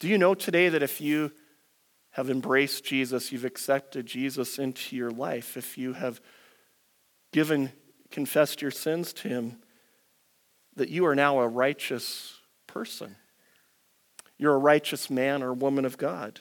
[0.00, 1.32] Do you know today that if you
[2.10, 6.20] have embraced Jesus, you've accepted Jesus into your life, if you have
[7.32, 7.72] given,
[8.10, 9.58] confessed your sins to him,
[10.78, 12.34] that you are now a righteous
[12.66, 13.16] person.
[14.38, 16.40] You're a righteous man or woman of God.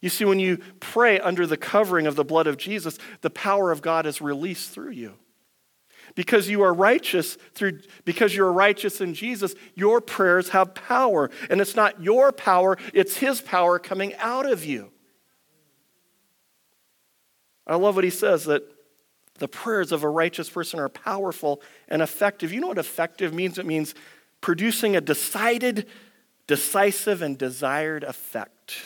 [0.00, 3.72] You see, when you pray under the covering of the blood of Jesus, the power
[3.72, 5.14] of God is released through you.
[6.14, 11.30] Because you are righteous through because you're righteous in Jesus, your prayers have power.
[11.50, 14.90] And it's not your power, it's his power coming out of you.
[17.66, 18.62] I love what he says that
[19.38, 22.52] the prayers of a righteous person are powerful and effective.
[22.52, 23.58] You know what effective means?
[23.58, 23.94] It means
[24.40, 25.86] producing a decided,
[26.46, 28.76] decisive, and desired effect.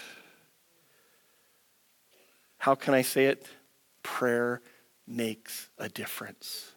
[2.58, 3.46] How can I say it?
[4.02, 4.62] Prayer
[5.06, 6.72] makes a difference.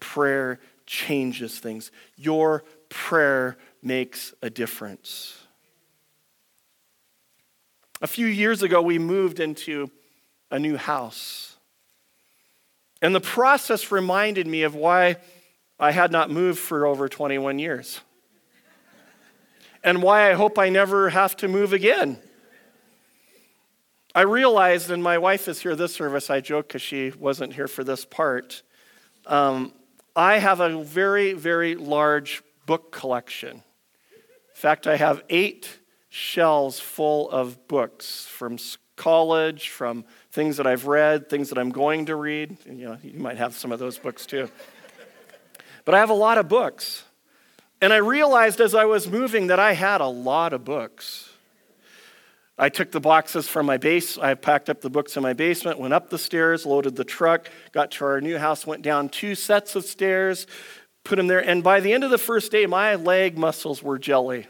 [0.00, 1.90] Prayer changes things.
[2.16, 5.38] Your prayer makes a difference.
[8.02, 9.90] A few years ago, we moved into
[10.50, 11.51] a new house.
[13.02, 15.16] And the process reminded me of why
[15.78, 18.00] I had not moved for over 21 years.
[19.82, 22.18] And why I hope I never have to move again.
[24.14, 27.66] I realized, and my wife is here this service, I joke because she wasn't here
[27.66, 28.62] for this part.
[29.26, 29.72] Um,
[30.14, 33.56] I have a very, very large book collection.
[33.56, 38.58] In fact, I have eight shelves full of books from
[39.02, 42.56] college, from things that I've read, things that I'm going to read.
[42.64, 44.48] You know, you might have some of those books too.
[45.84, 47.02] but I have a lot of books.
[47.80, 51.30] And I realized as I was moving that I had a lot of books.
[52.56, 54.18] I took the boxes from my base.
[54.18, 57.50] I packed up the books in my basement, went up the stairs, loaded the truck,
[57.72, 60.46] got to our new house, went down two sets of stairs,
[61.02, 61.44] put them there.
[61.44, 64.46] And by the end of the first day, my leg muscles were jelly.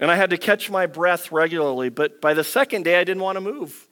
[0.00, 1.88] And I had to catch my breath regularly.
[1.88, 3.88] But by the second day, I didn't want to move.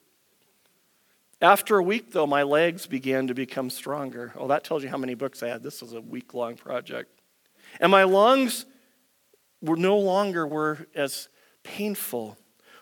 [1.40, 4.32] After a week, though, my legs began to become stronger.
[4.36, 5.62] Oh, that tells you how many books I had.
[5.62, 7.20] This was a week long project.
[7.80, 8.64] And my lungs
[9.60, 11.28] were no longer were as
[11.62, 12.38] painful.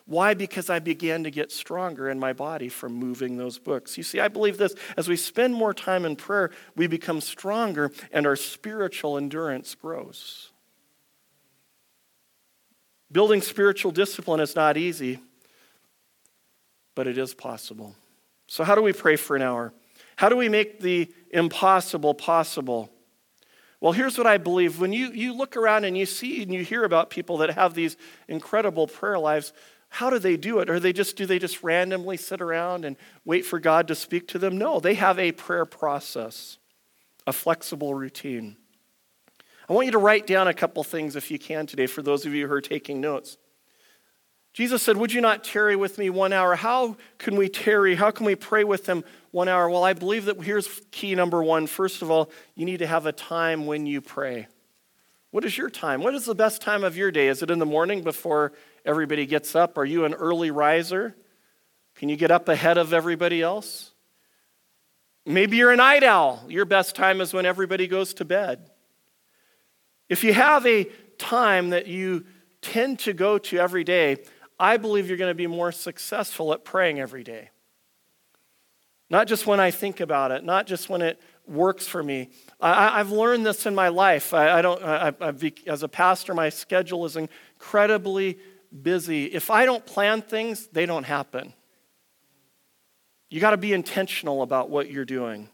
[0.06, 0.34] Why?
[0.34, 3.96] Because I began to get stronger in my body from moving those books.
[3.96, 7.90] You see, I believe this as we spend more time in prayer, we become stronger
[8.12, 10.52] and our spiritual endurance grows.
[13.12, 15.20] Building spiritual discipline is not easy,
[16.94, 17.94] but it is possible.
[18.46, 19.72] So, how do we pray for an hour?
[20.16, 22.90] How do we make the impossible possible?
[23.80, 24.80] Well, here's what I believe.
[24.80, 27.74] When you, you look around and you see and you hear about people that have
[27.74, 27.96] these
[28.28, 29.52] incredible prayer lives,
[29.90, 30.70] how do they do it?
[30.70, 34.26] Or they just do they just randomly sit around and wait for God to speak
[34.28, 34.56] to them?
[34.56, 36.58] No, they have a prayer process,
[37.26, 38.56] a flexible routine.
[39.68, 42.26] I want you to write down a couple things if you can today for those
[42.26, 43.38] of you who are taking notes.
[44.52, 46.54] Jesus said, Would you not tarry with me one hour?
[46.54, 47.96] How can we tarry?
[47.96, 49.68] How can we pray with him one hour?
[49.68, 51.66] Well, I believe that here's key number one.
[51.66, 54.46] First of all, you need to have a time when you pray.
[55.32, 56.02] What is your time?
[56.02, 57.26] What is the best time of your day?
[57.26, 58.52] Is it in the morning before
[58.84, 59.76] everybody gets up?
[59.76, 61.16] Are you an early riser?
[61.96, 63.92] Can you get up ahead of everybody else?
[65.26, 66.44] Maybe you're a night owl.
[66.48, 68.70] Your best time is when everybody goes to bed.
[70.08, 70.84] If you have a
[71.18, 72.24] time that you
[72.60, 74.18] tend to go to every day,
[74.58, 77.50] I believe you're going to be more successful at praying every day.
[79.10, 82.30] Not just when I think about it, not just when it works for me.
[82.60, 84.32] I, have learned this in my life.
[84.32, 85.12] I, I don't, I,
[85.66, 88.38] as a pastor, my schedule is incredibly
[88.82, 89.26] busy.
[89.26, 91.52] If I don't plan things, they don't happen.
[93.28, 95.48] You got to be intentional about what you're doing.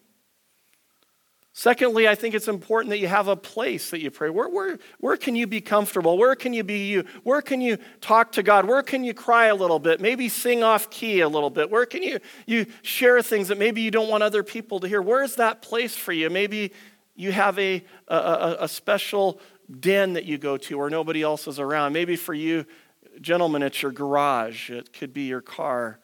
[1.53, 4.31] Secondly, I think it's important that you have a place that you pray.
[4.31, 6.17] Where, where, where can you be comfortable?
[6.17, 7.05] Where can you be you?
[7.25, 8.67] Where can you talk to God?
[8.67, 10.01] Where can you cry a little bit?
[10.01, 11.69] Maybe sing off key a little bit.
[11.69, 15.03] Where can you, you share things that maybe you don't want other people to hear?
[15.03, 16.31] Where is that place for you?
[16.31, 16.73] Maybe
[17.17, 19.41] you have a, a, a special
[19.81, 21.93] den that you go to where nobody else is around.
[21.93, 22.65] Maybe for you,
[23.21, 25.99] gentlemen, it's your garage, it could be your car.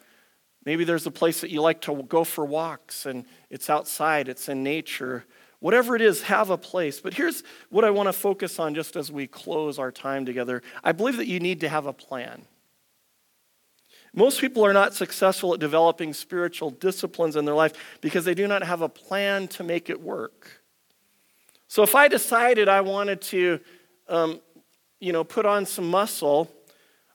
[0.65, 4.49] Maybe there's a place that you like to go for walks and it's outside, it's
[4.49, 5.25] in nature.
[5.61, 7.01] Whatever it is, have a place.
[7.01, 10.62] But here's what I want to focus on just as we close our time together.
[10.85, 12.42] I believe that you need to have a plan.
[14.14, 18.47] Most people are not successful at developing spiritual disciplines in their life because they do
[18.47, 20.62] not have a plan to make it work.
[21.69, 23.61] So if I decided I wanted to,
[24.09, 24.40] um,
[25.01, 26.51] you know, put on some muscle,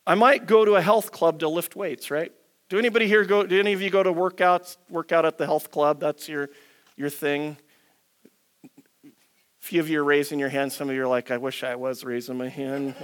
[0.05, 2.31] I might go to a health club to lift weights, right?
[2.69, 3.45] Do anybody here go?
[3.45, 4.77] Do any of you go to workouts?
[4.89, 5.99] Work out at the health club?
[5.99, 6.49] That's your
[6.95, 7.57] your thing
[9.61, 10.73] few of you are raising your hand.
[10.73, 12.95] Some of you are like, I wish I was raising my hand.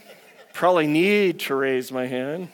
[0.52, 2.48] Probably need to raise my hand.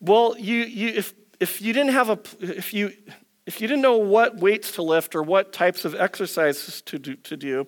[0.00, 2.92] Well, you, you, if, if you didn't have a, if you,
[3.46, 7.16] if you didn't know what weights to lift or what types of exercises to do,
[7.16, 7.66] to do,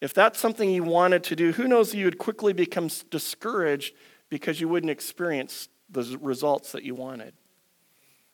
[0.00, 3.94] if that's something you wanted to do, who knows you would quickly become discouraged
[4.30, 7.34] because you wouldn't experience the results that you wanted.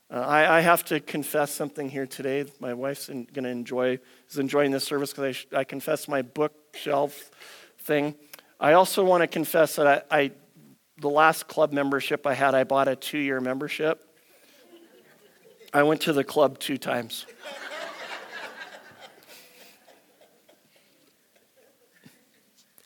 [0.08, 2.44] Uh, I, I, have to confess something here today.
[2.60, 3.98] My wife's going to enjoy
[4.30, 7.30] is enjoying this service because I, I confess my bookshelf
[7.80, 8.14] thing.
[8.60, 10.30] I also want to confess that I, I
[10.98, 14.02] the last club membership I had, I bought a two year membership.
[15.74, 17.26] I went to the club two times.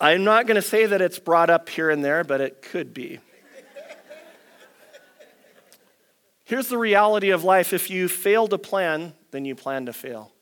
[0.00, 2.94] I'm not going to say that it's brought up here and there, but it could
[2.94, 3.20] be.
[6.51, 10.32] Here's the reality of life if you fail to plan, then you plan to fail.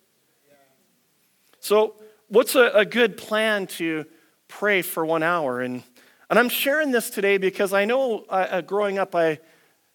[1.60, 1.96] So,
[2.28, 4.06] what's a, a good plan to
[4.48, 5.60] pray for one hour?
[5.60, 5.82] And,
[6.30, 9.38] and I'm sharing this today because I know uh, uh, growing up, I,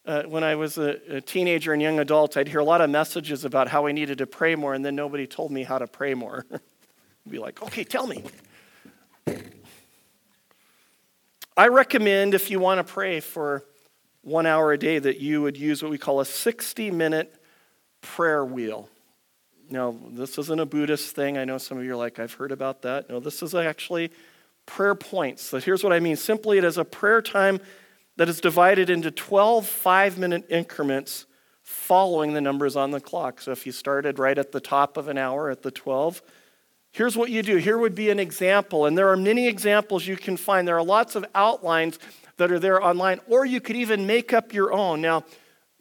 [0.06, 2.92] uh, when I was a, a, teenager and young adult, I'd hear a lot of
[2.92, 5.88] messages about how I needed to pray more, and then nobody told me how to
[5.88, 6.46] pray more.
[7.28, 8.24] Be like, okay, tell me.
[11.58, 13.66] I recommend if you want to pray for
[14.24, 17.36] one hour a day that you would use what we call a 60 minute
[18.02, 18.90] prayer wheel.
[19.70, 21.38] Now, this isn't a Buddhist thing.
[21.38, 23.10] I know some of you are like, I've heard about that.
[23.10, 24.12] No, this is actually
[24.66, 25.44] prayer points.
[25.44, 27.60] So here's what I mean simply, it is a prayer time
[28.16, 31.26] that is divided into 12 five minute increments
[31.64, 33.42] following the numbers on the clock.
[33.42, 36.22] So if you started right at the top of an hour at the 12,
[36.92, 37.58] here's what you do.
[37.58, 40.68] Here would be an example, and there are many examples you can find.
[40.68, 42.00] There are lots of outlines
[42.38, 45.02] that are there online, or you could even make up your own.
[45.02, 45.24] Now,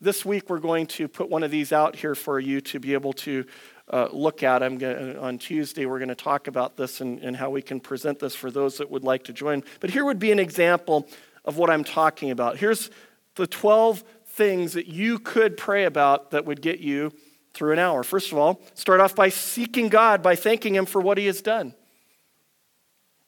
[0.01, 2.93] this week we're going to put one of these out here for you to be
[2.93, 3.45] able to
[3.91, 4.63] uh, look at.
[4.63, 7.81] I'm gonna, on Tuesday we're going to talk about this and, and how we can
[7.81, 9.63] present this for those that would like to join.
[9.81, 11.09] But here would be an example
[11.45, 12.57] of what I'm talking about.
[12.57, 12.91] Here's
[13.37, 17.13] the 12 things that you could pray about that would get you
[17.53, 18.03] through an hour.
[18.03, 21.43] First of all, start off by seeking God, by thanking Him for what He has
[21.43, 21.75] done.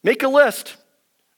[0.03, 0.77] Make a list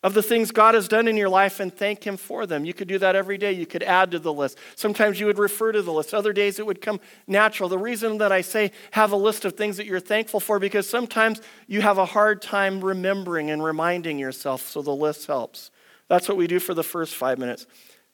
[0.07, 2.65] of the things God has done in your life and thank Him for them.
[2.65, 3.51] You could do that every day.
[3.51, 4.57] You could add to the list.
[4.77, 6.15] Sometimes you would refer to the list.
[6.15, 7.69] Other days it would come natural.
[7.69, 10.89] The reason that I say have a list of things that you're thankful for because
[10.89, 15.73] sometimes you have a hard time remembering and reminding yourself, so the list helps.
[16.07, 17.67] That's what we do for the first five minutes.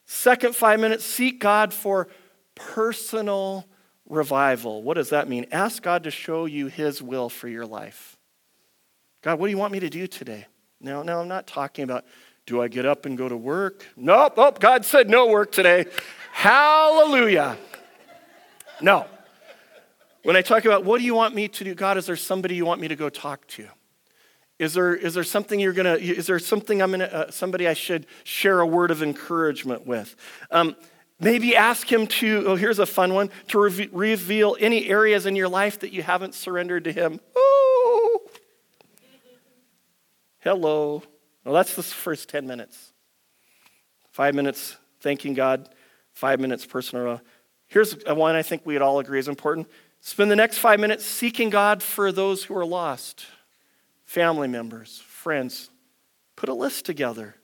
[0.07, 2.09] Second five minutes, seek God for
[2.55, 3.66] personal
[4.09, 4.82] revival.
[4.82, 5.45] What does that mean?
[5.53, 8.16] Ask God to show you His will for your life.
[9.20, 10.47] God, what do you want me to do today?
[10.82, 12.04] No, no, I'm not talking about
[12.44, 13.86] do I get up and go to work?
[13.96, 15.86] Nope, oh, God said no work today.
[16.32, 17.56] Hallelujah.
[18.80, 19.06] No.
[20.24, 22.56] When I talk about what do you want me to do, God, is there somebody
[22.56, 23.68] you want me to go talk to?
[24.58, 27.74] Is there, is there something you're gonna, is there something I'm gonna, uh, somebody I
[27.74, 30.16] should share a word of encouragement with?
[30.50, 30.76] Um,
[31.20, 35.36] maybe ask him to, oh, here's a fun one, to re- reveal any areas in
[35.36, 37.20] your life that you haven't surrendered to him.
[37.36, 37.61] Ooh.
[40.43, 41.05] Hello.
[41.45, 42.93] Well, that's the first 10 minutes.
[44.11, 45.68] Five minutes thanking God,
[46.14, 47.20] five minutes personal.
[47.68, 49.68] Here's one I think we'd all agree is important.
[50.01, 53.24] Spend the next five minutes seeking God for those who are lost
[54.05, 55.70] family members, friends.
[56.36, 57.36] Put a list together.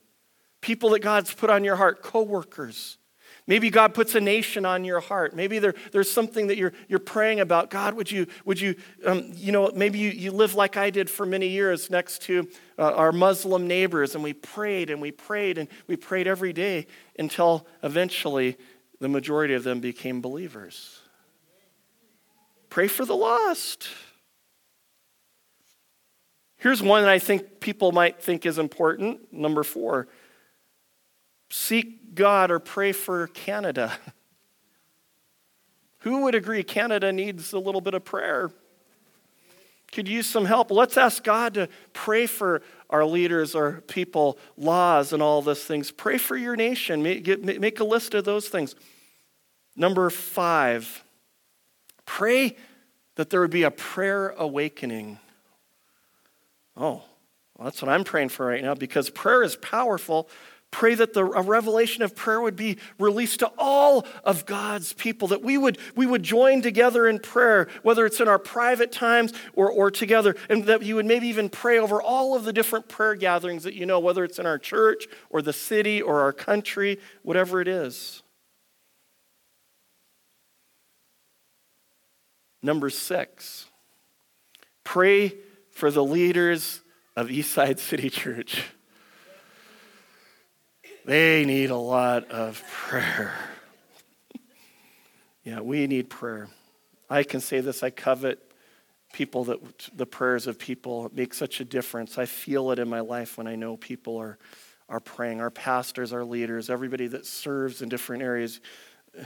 [0.61, 2.98] People that God's put on your heart, coworkers.
[3.49, 5.35] Maybe God puts a nation on your heart.
[5.35, 7.71] Maybe there, there's something that you're, you're praying about.
[7.71, 11.09] God, would you, would you, um, you know, maybe you, you live like I did
[11.09, 12.47] for many years next to
[12.77, 16.85] uh, our Muslim neighbors, and we prayed and we prayed and we prayed every day
[17.17, 18.55] until eventually
[18.99, 20.99] the majority of them became believers.
[22.69, 23.87] Pray for the lost.
[26.57, 29.33] Here's one that I think people might think is important.
[29.33, 30.07] Number four
[31.49, 33.93] seek God or pray for Canada.
[35.99, 38.51] Who would agree Canada needs a little bit of prayer?
[39.91, 40.69] Could use some help.
[40.69, 45.91] Let's ask God to pray for our leaders, our people, laws, and all those things.
[45.91, 47.01] Pray for your nation.
[47.01, 48.75] Make, a list of those things.
[49.75, 51.03] Number five,
[52.05, 52.55] pray
[53.15, 55.19] that there would be a prayer awakening.
[56.77, 57.03] Oh,
[57.57, 60.29] well, that's what I'm praying for right now because prayer is powerful.
[60.71, 65.29] Pray that the a revelation of prayer would be released to all of God's people,
[65.29, 69.33] that we would, we would join together in prayer, whether it's in our private times
[69.53, 72.87] or, or together, and that you would maybe even pray over all of the different
[72.87, 76.33] prayer gatherings that you know, whether it's in our church or the city or our
[76.33, 78.21] country, whatever it is.
[82.61, 83.67] Number six,
[84.83, 85.33] pray
[85.71, 86.81] for the leaders
[87.15, 88.65] of Eastside City Church.
[91.09, 93.33] They need a lot of prayer.
[95.43, 96.49] yeah, we need prayer.
[97.09, 98.37] I can say this I covet
[99.11, 102.19] people that the prayers of people make such a difference.
[102.19, 104.37] I feel it in my life when I know people are,
[104.87, 105.41] are praying.
[105.41, 108.61] Our pastors, our leaders, everybody that serves in different areas.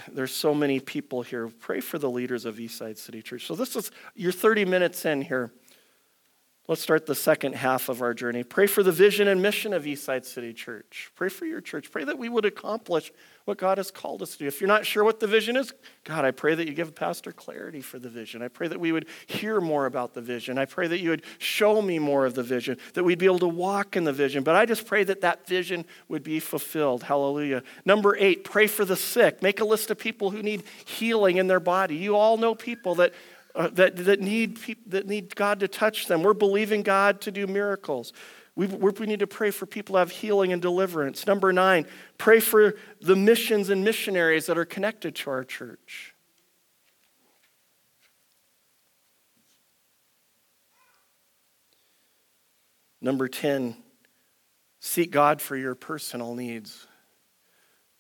[0.09, 1.49] There's so many people here.
[1.49, 3.45] Pray for the leaders of Eastside City Church.
[3.45, 5.51] So this is you're 30 minutes in here.
[6.65, 8.41] Let's start the second half of our journey.
[8.45, 11.11] Pray for the vision and mission of Eastside City Church.
[11.13, 11.91] Pray for your church.
[11.91, 13.11] Pray that we would accomplish
[13.43, 14.47] what God has called us to do.
[14.47, 15.73] If you're not sure what the vision is,
[16.05, 18.41] God, I pray that you give Pastor clarity for the vision.
[18.41, 20.57] I pray that we would hear more about the vision.
[20.57, 23.39] I pray that you would show me more of the vision, that we'd be able
[23.39, 24.41] to walk in the vision.
[24.41, 27.03] But I just pray that that vision would be fulfilled.
[27.03, 27.63] Hallelujah.
[27.83, 29.41] Number eight, pray for the sick.
[29.43, 31.97] Make a list of people who need healing in their body.
[31.97, 33.13] You all know people that
[33.55, 36.23] uh, that, that, need that need God to touch them.
[36.23, 38.13] We're believing God to do miracles.
[38.55, 41.25] We, we need to pray for people to have healing and deliverance.
[41.25, 41.87] Number nine,
[42.17, 46.13] pray for the missions and missionaries that are connected to our church.
[53.01, 53.75] Number 10,
[54.79, 56.87] seek God for your personal needs.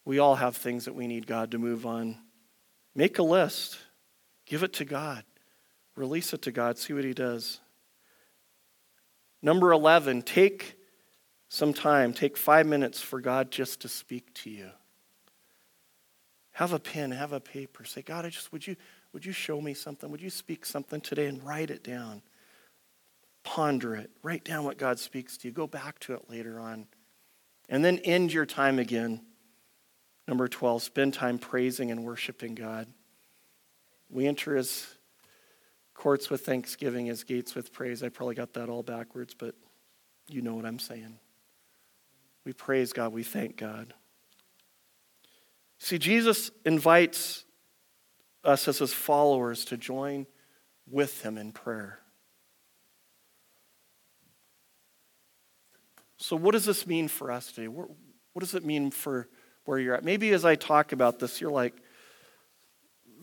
[0.05, 2.17] We all have things that we need God to move on.
[2.95, 3.77] Make a list,
[4.45, 5.25] give it to God.
[5.95, 7.59] Release it to God, see what He does.
[9.41, 10.77] Number 11, take
[11.49, 12.13] some time.
[12.13, 14.69] Take five minutes for God just to speak to you.
[16.53, 17.83] Have a pen, have a paper.
[17.85, 18.75] Say, God, I just would you
[19.13, 20.09] would you show me something?
[20.09, 22.23] Would you speak something today and write it down?
[23.43, 24.09] Ponder it.
[24.23, 25.53] Write down what God speaks to you.
[25.53, 26.87] Go back to it later on.
[27.69, 29.21] And then end your time again.
[30.27, 32.87] Number 12, spend time praising and worshiping God.
[34.09, 34.87] We enter his
[35.93, 38.03] courts with thanksgiving, his gates with praise.
[38.03, 39.55] I probably got that all backwards, but
[40.27, 41.19] you know what I'm saying.
[42.45, 43.93] We praise God, we thank God.
[45.79, 47.45] See, Jesus invites
[48.43, 50.25] us as his followers to join
[50.89, 51.99] with him in prayer.
[56.17, 57.67] So, what does this mean for us today?
[57.67, 57.89] What
[58.39, 59.27] does it mean for
[59.65, 60.05] where you're at?
[60.05, 61.75] Maybe as I talk about this, you're like,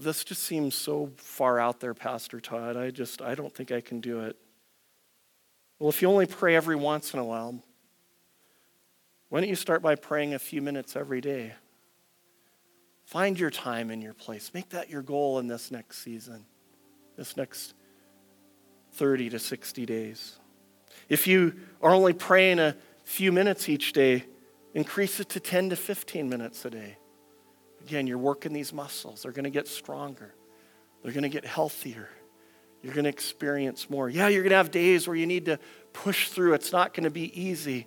[0.01, 2.77] this just seems so far out there, Pastor Todd.
[2.77, 4.37] I just, I don't think I can do it.
[5.79, 7.63] Well, if you only pray every once in a while,
[9.29, 11.53] why don't you start by praying a few minutes every day?
[13.05, 14.53] Find your time and your place.
[14.55, 16.47] Make that your goal in this next season,
[17.17, 17.75] this next
[18.93, 20.39] 30 to 60 days.
[21.09, 24.25] If you are only praying a few minutes each day,
[24.75, 26.97] increase it to 10 to 15 minutes a day.
[27.83, 29.23] Again, you're working these muscles.
[29.23, 30.35] They're going to get stronger,
[31.03, 32.09] they're going to get healthier.
[32.83, 34.09] You're going to experience more.
[34.09, 35.59] Yeah, you're going to have days where you need to
[35.93, 36.55] push through.
[36.55, 37.87] It's not going to be easy.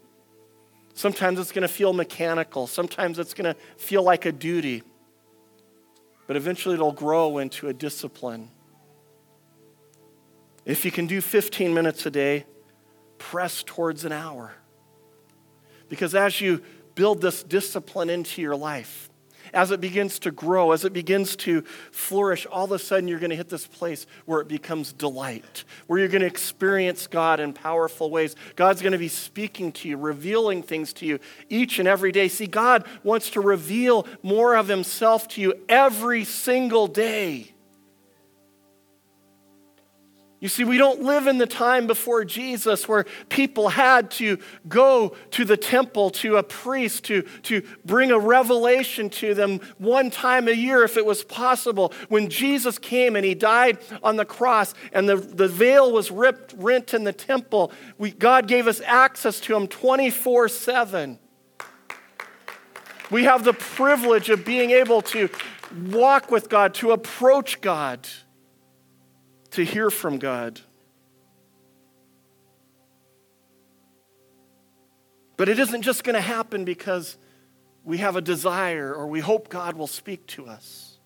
[0.94, 2.68] Sometimes it's going to feel mechanical.
[2.68, 4.84] Sometimes it's going to feel like a duty.
[6.28, 8.50] But eventually it'll grow into a discipline.
[10.66, 12.46] If you can do 15 minutes a day,
[13.18, 14.54] press towards an hour.
[15.90, 16.62] Because as you
[16.96, 19.10] build this discipline into your life,
[19.54, 23.20] as it begins to grow, as it begins to flourish, all of a sudden you're
[23.20, 27.40] going to hit this place where it becomes delight, where you're going to experience God
[27.40, 28.36] in powerful ways.
[28.56, 31.20] God's going to be speaking to you, revealing things to you
[31.50, 32.28] each and every day.
[32.28, 37.53] See, God wants to reveal more of Himself to you every single day.
[40.44, 44.38] You see, we don't live in the time before Jesus where people had to
[44.68, 50.12] go to the temple to a priest to, to bring a revelation to them one
[50.12, 51.94] time a year if it was possible.
[52.10, 56.54] When Jesus came and he died on the cross and the, the veil was ripped,
[56.58, 61.20] rent in the temple, we, God gave us access to him 24 7.
[63.10, 65.30] We have the privilege of being able to
[65.86, 68.10] walk with God, to approach God
[69.54, 70.60] to hear from God.
[75.38, 77.18] But it isn't just going to happen because
[77.84, 80.98] we have a desire or we hope God will speak to us.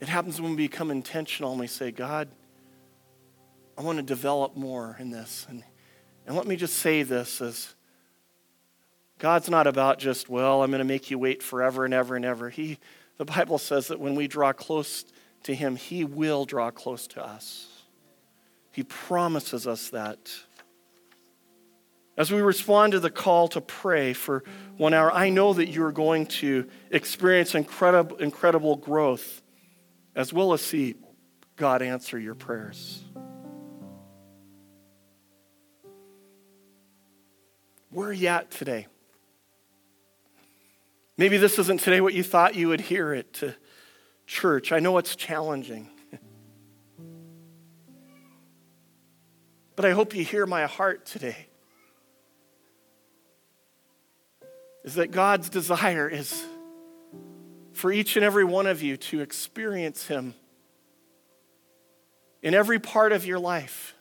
[0.00, 2.28] It happens when we become intentional and we say, God,
[3.76, 5.46] I want to develop more in this.
[5.48, 5.64] And,
[6.26, 7.74] and let me just say this as
[9.18, 12.24] God's not about just, well, I'm going to make you wait forever and ever and
[12.24, 12.50] ever.
[12.50, 12.78] He,
[13.18, 15.04] the Bible says that when we draw close
[15.42, 17.66] to Him, He will draw close to us.
[18.72, 20.18] He promises us that.
[22.16, 24.42] As we respond to the call to pray for
[24.76, 29.42] one hour, I know that you're going to experience incredible, incredible growth
[30.16, 30.96] as well as see
[31.56, 33.04] God answer your prayers.
[37.90, 38.86] Where are you at today?
[41.18, 43.56] Maybe this isn't today what you thought you would hear it to
[44.24, 44.70] church.
[44.70, 45.90] I know it's challenging.
[49.74, 51.48] but I hope you hear my heart today.
[54.84, 56.46] Is that God's desire is
[57.72, 60.34] for each and every one of you to experience Him
[62.44, 63.92] in every part of your life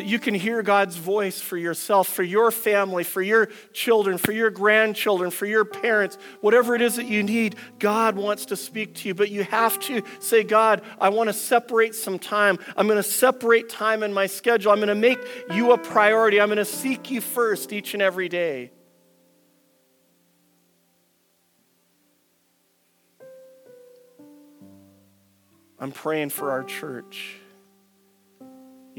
[0.00, 4.32] that you can hear God's voice for yourself, for your family, for your children, for
[4.32, 8.94] your grandchildren, for your parents, whatever it is that you need, God wants to speak
[8.94, 9.14] to you.
[9.14, 12.58] But you have to say, God, I want to separate some time.
[12.78, 14.72] I'm going to separate time in my schedule.
[14.72, 15.18] I'm going to make
[15.52, 16.40] you a priority.
[16.40, 18.72] I'm going to seek you first each and every day.
[25.78, 27.39] I'm praying for our church.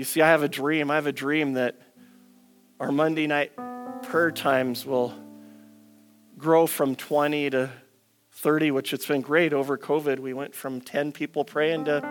[0.02, 0.90] You see, I have a dream.
[0.90, 1.80] I have a dream that
[2.80, 3.52] our Monday night
[4.02, 5.14] prayer times will
[6.40, 7.70] grow from 20 to
[8.32, 10.18] 30, which it's been great over COVID.
[10.18, 12.02] We went from 10 people praying to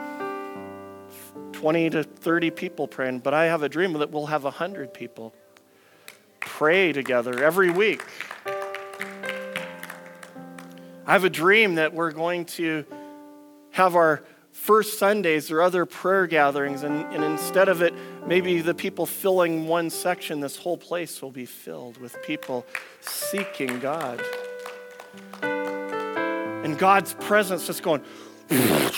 [1.50, 3.18] 20 to 30 people praying.
[3.18, 5.34] But I have a dream that we'll have 100 people
[6.38, 8.04] pray together every week.
[11.06, 12.84] I have a dream that we're going to
[13.72, 14.22] have our
[14.52, 17.94] first Sundays or other prayer gatherings, and, and instead of it,
[18.26, 22.66] maybe the people filling one section, this whole place will be filled with people
[23.00, 24.20] seeking God.
[25.42, 28.02] And God's presence just going,
[28.50, 28.92] and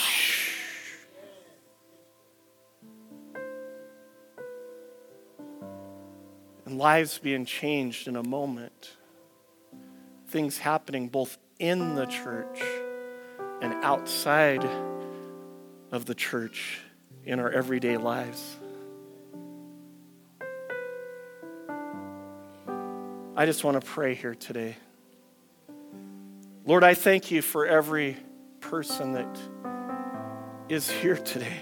[6.78, 8.96] lives being changed in a moment.
[10.28, 12.60] Things happening both in the church
[13.60, 14.66] and outside
[15.92, 16.80] of the church
[17.24, 18.56] in our everyday lives.
[23.36, 24.76] I just want to pray here today.
[26.64, 28.16] Lord, I thank you for every
[28.60, 29.38] person that
[30.68, 31.60] is here today.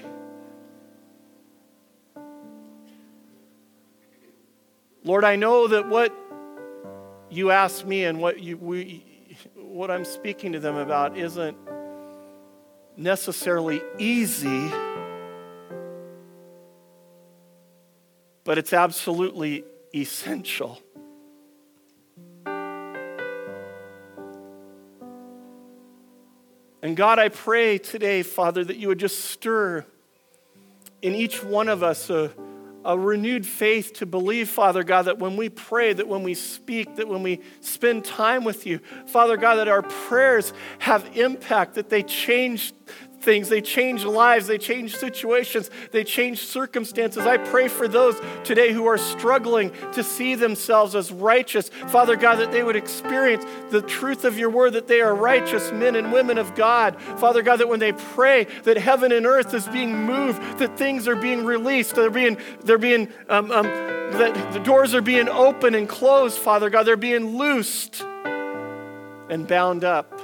[5.02, 6.14] Lord, I know that what
[7.30, 9.04] you ask me and what you we,
[9.56, 11.56] what I'm speaking to them about isn't
[13.00, 14.70] necessarily easy,
[18.44, 20.78] but it's absolutely essential.
[26.82, 29.86] And God, I pray today, Father, that you would just stir
[31.00, 32.30] in each one of us a,
[32.84, 36.96] a renewed faith to believe, Father God, that when we pray, that when we speak,
[36.96, 41.90] that when we spend time with you, Father God, that our prayers have impact, that
[41.90, 42.72] they change
[43.20, 43.48] things.
[43.48, 47.26] They change lives, they change situations, they change circumstances.
[47.26, 51.68] I pray for those today who are struggling to see themselves as righteous.
[51.88, 55.70] Father God, that they would experience the truth of your word, that they are righteous
[55.72, 57.00] men and women of God.
[57.18, 61.06] Father God, that when they pray, that heaven and earth is being moved, that things
[61.06, 65.76] are being released, they're being, they're being, um, um, that the doors are being opened
[65.76, 68.02] and closed, Father God, they're being loosed
[69.30, 70.19] and bound up.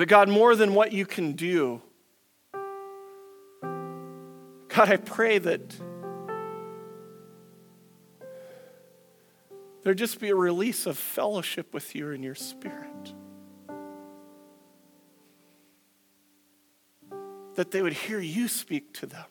[0.00, 1.82] But God, more than what you can do,
[3.62, 5.76] God, I pray that
[9.82, 13.12] there just be a release of fellowship with you in your spirit.
[17.56, 19.26] That they would hear you speak to them.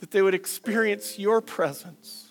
[0.00, 2.25] That they would experience your presence.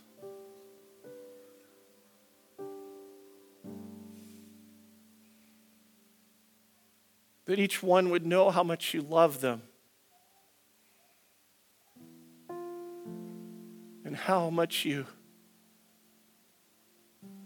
[7.45, 9.61] That each one would know how much you love them
[14.03, 15.05] and how much you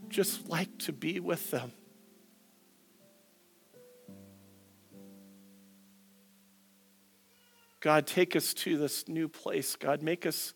[0.10, 1.72] just like to be with them.
[7.82, 9.76] God, take us to this new place.
[9.76, 10.54] God, make us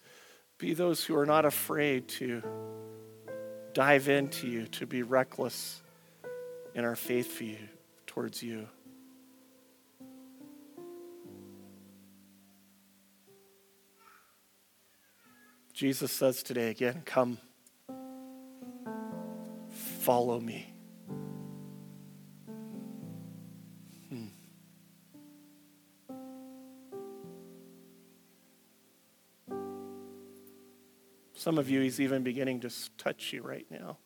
[0.57, 2.43] be those who are not afraid to
[3.73, 5.81] dive into you, to be reckless
[6.75, 7.57] in our faith for you,
[8.07, 8.67] towards you.
[15.73, 17.39] Jesus says today again, Come,
[19.71, 20.71] follow me.
[24.09, 24.27] Hmm.
[31.33, 32.69] Some of you, he's even beginning to
[32.99, 33.97] touch you right now.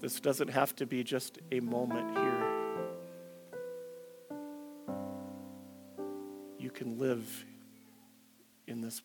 [0.00, 2.43] This doesn't have to be just a moment here.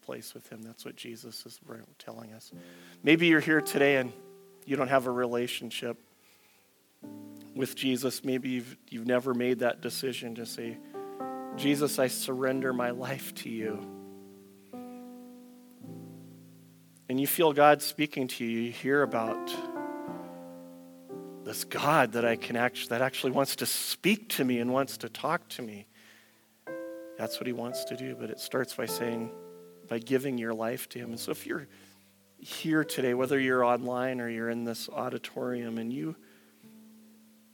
[0.09, 0.63] Place with Him.
[0.63, 1.59] That's what Jesus is
[1.99, 2.51] telling us.
[3.03, 4.11] Maybe you're here today and
[4.65, 5.99] you don't have a relationship
[7.53, 8.25] with Jesus.
[8.25, 10.79] Maybe you've, you've never made that decision to say,
[11.57, 13.85] Jesus, I surrender my life to you.
[17.07, 18.61] And you feel God speaking to you.
[18.61, 19.53] You hear about
[21.45, 24.97] this God that I can actually that actually wants to speak to me and wants
[24.97, 25.85] to talk to me.
[27.19, 29.29] That's what he wants to do, but it starts by saying,
[29.89, 31.09] by giving your life to him.
[31.09, 31.67] And so if you're
[32.37, 36.15] here today, whether you're online or you're in this auditorium, and you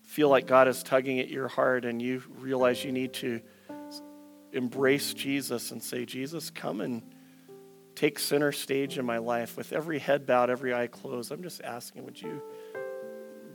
[0.04, 3.42] feel like God is tugging at your heart and you realize you need to
[4.52, 7.02] embrace Jesus and say, Jesus, come and
[7.96, 11.32] take center stage in my life with every head bowed, every eye closed.
[11.32, 12.42] I'm just asking, would you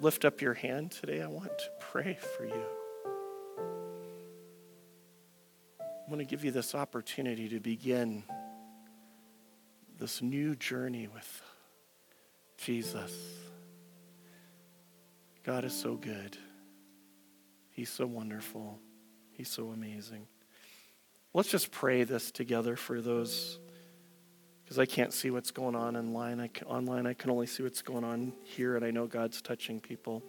[0.00, 1.22] lift up your hand today?
[1.22, 2.64] I want to pray for you.
[5.80, 8.24] I want to give you this opportunity to begin
[10.00, 11.42] this new journey with
[12.56, 13.12] Jesus.
[15.44, 16.38] God is so good.
[17.70, 18.78] He's so wonderful.
[19.32, 20.26] He's so amazing.
[21.34, 23.58] Let's just pray this together for those,
[24.64, 26.40] because I can't see what's going on online.
[26.40, 29.42] I can, online, I can only see what's going on here, and I know God's
[29.42, 30.22] touching people.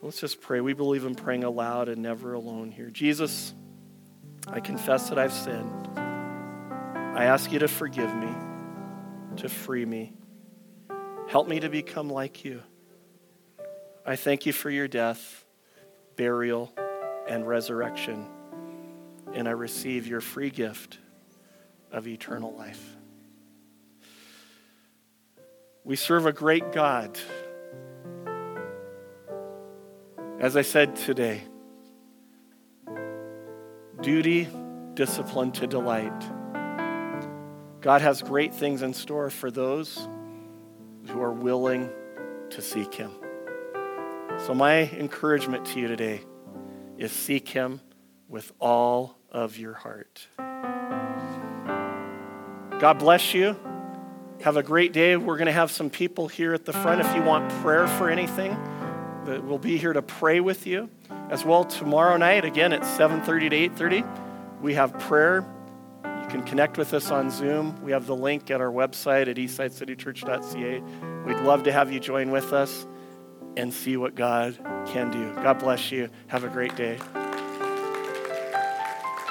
[0.00, 0.60] Let's just pray.
[0.60, 2.88] We believe in praying aloud and never alone here.
[2.88, 3.52] Jesus,
[4.46, 5.88] I confess that I've sinned.
[5.96, 8.28] I ask you to forgive me,
[9.36, 10.12] to free me.
[11.28, 12.62] Help me to become like you.
[14.04, 15.44] I thank you for your death,
[16.16, 16.72] burial,
[17.28, 18.26] and resurrection,
[19.32, 20.98] and I receive your free gift
[21.92, 22.96] of eternal life.
[25.84, 27.18] We serve a great God.
[30.40, 31.42] As I said today,
[34.00, 34.48] duty,
[34.94, 36.39] discipline to delight.
[37.80, 40.06] God has great things in store for those
[41.08, 41.88] who are willing
[42.50, 43.10] to seek Him.
[44.46, 46.20] So, my encouragement to you today
[46.98, 47.80] is seek Him
[48.28, 50.26] with all of your heart.
[52.78, 53.56] God bless you.
[54.42, 55.16] Have a great day.
[55.16, 58.08] We're going to have some people here at the front if you want prayer for
[58.10, 58.52] anything
[59.24, 60.88] that we'll be here to pray with you.
[61.30, 65.46] As well, tomorrow night, again at 7.30 to 8.30, we have prayer.
[66.30, 67.82] Can connect with us on Zoom.
[67.82, 70.80] We have the link at our website at eastsidecitychurch.ca.
[71.26, 72.86] We'd love to have you join with us
[73.56, 74.56] and see what God
[74.86, 75.34] can do.
[75.42, 76.08] God bless you.
[76.28, 76.98] Have a great day.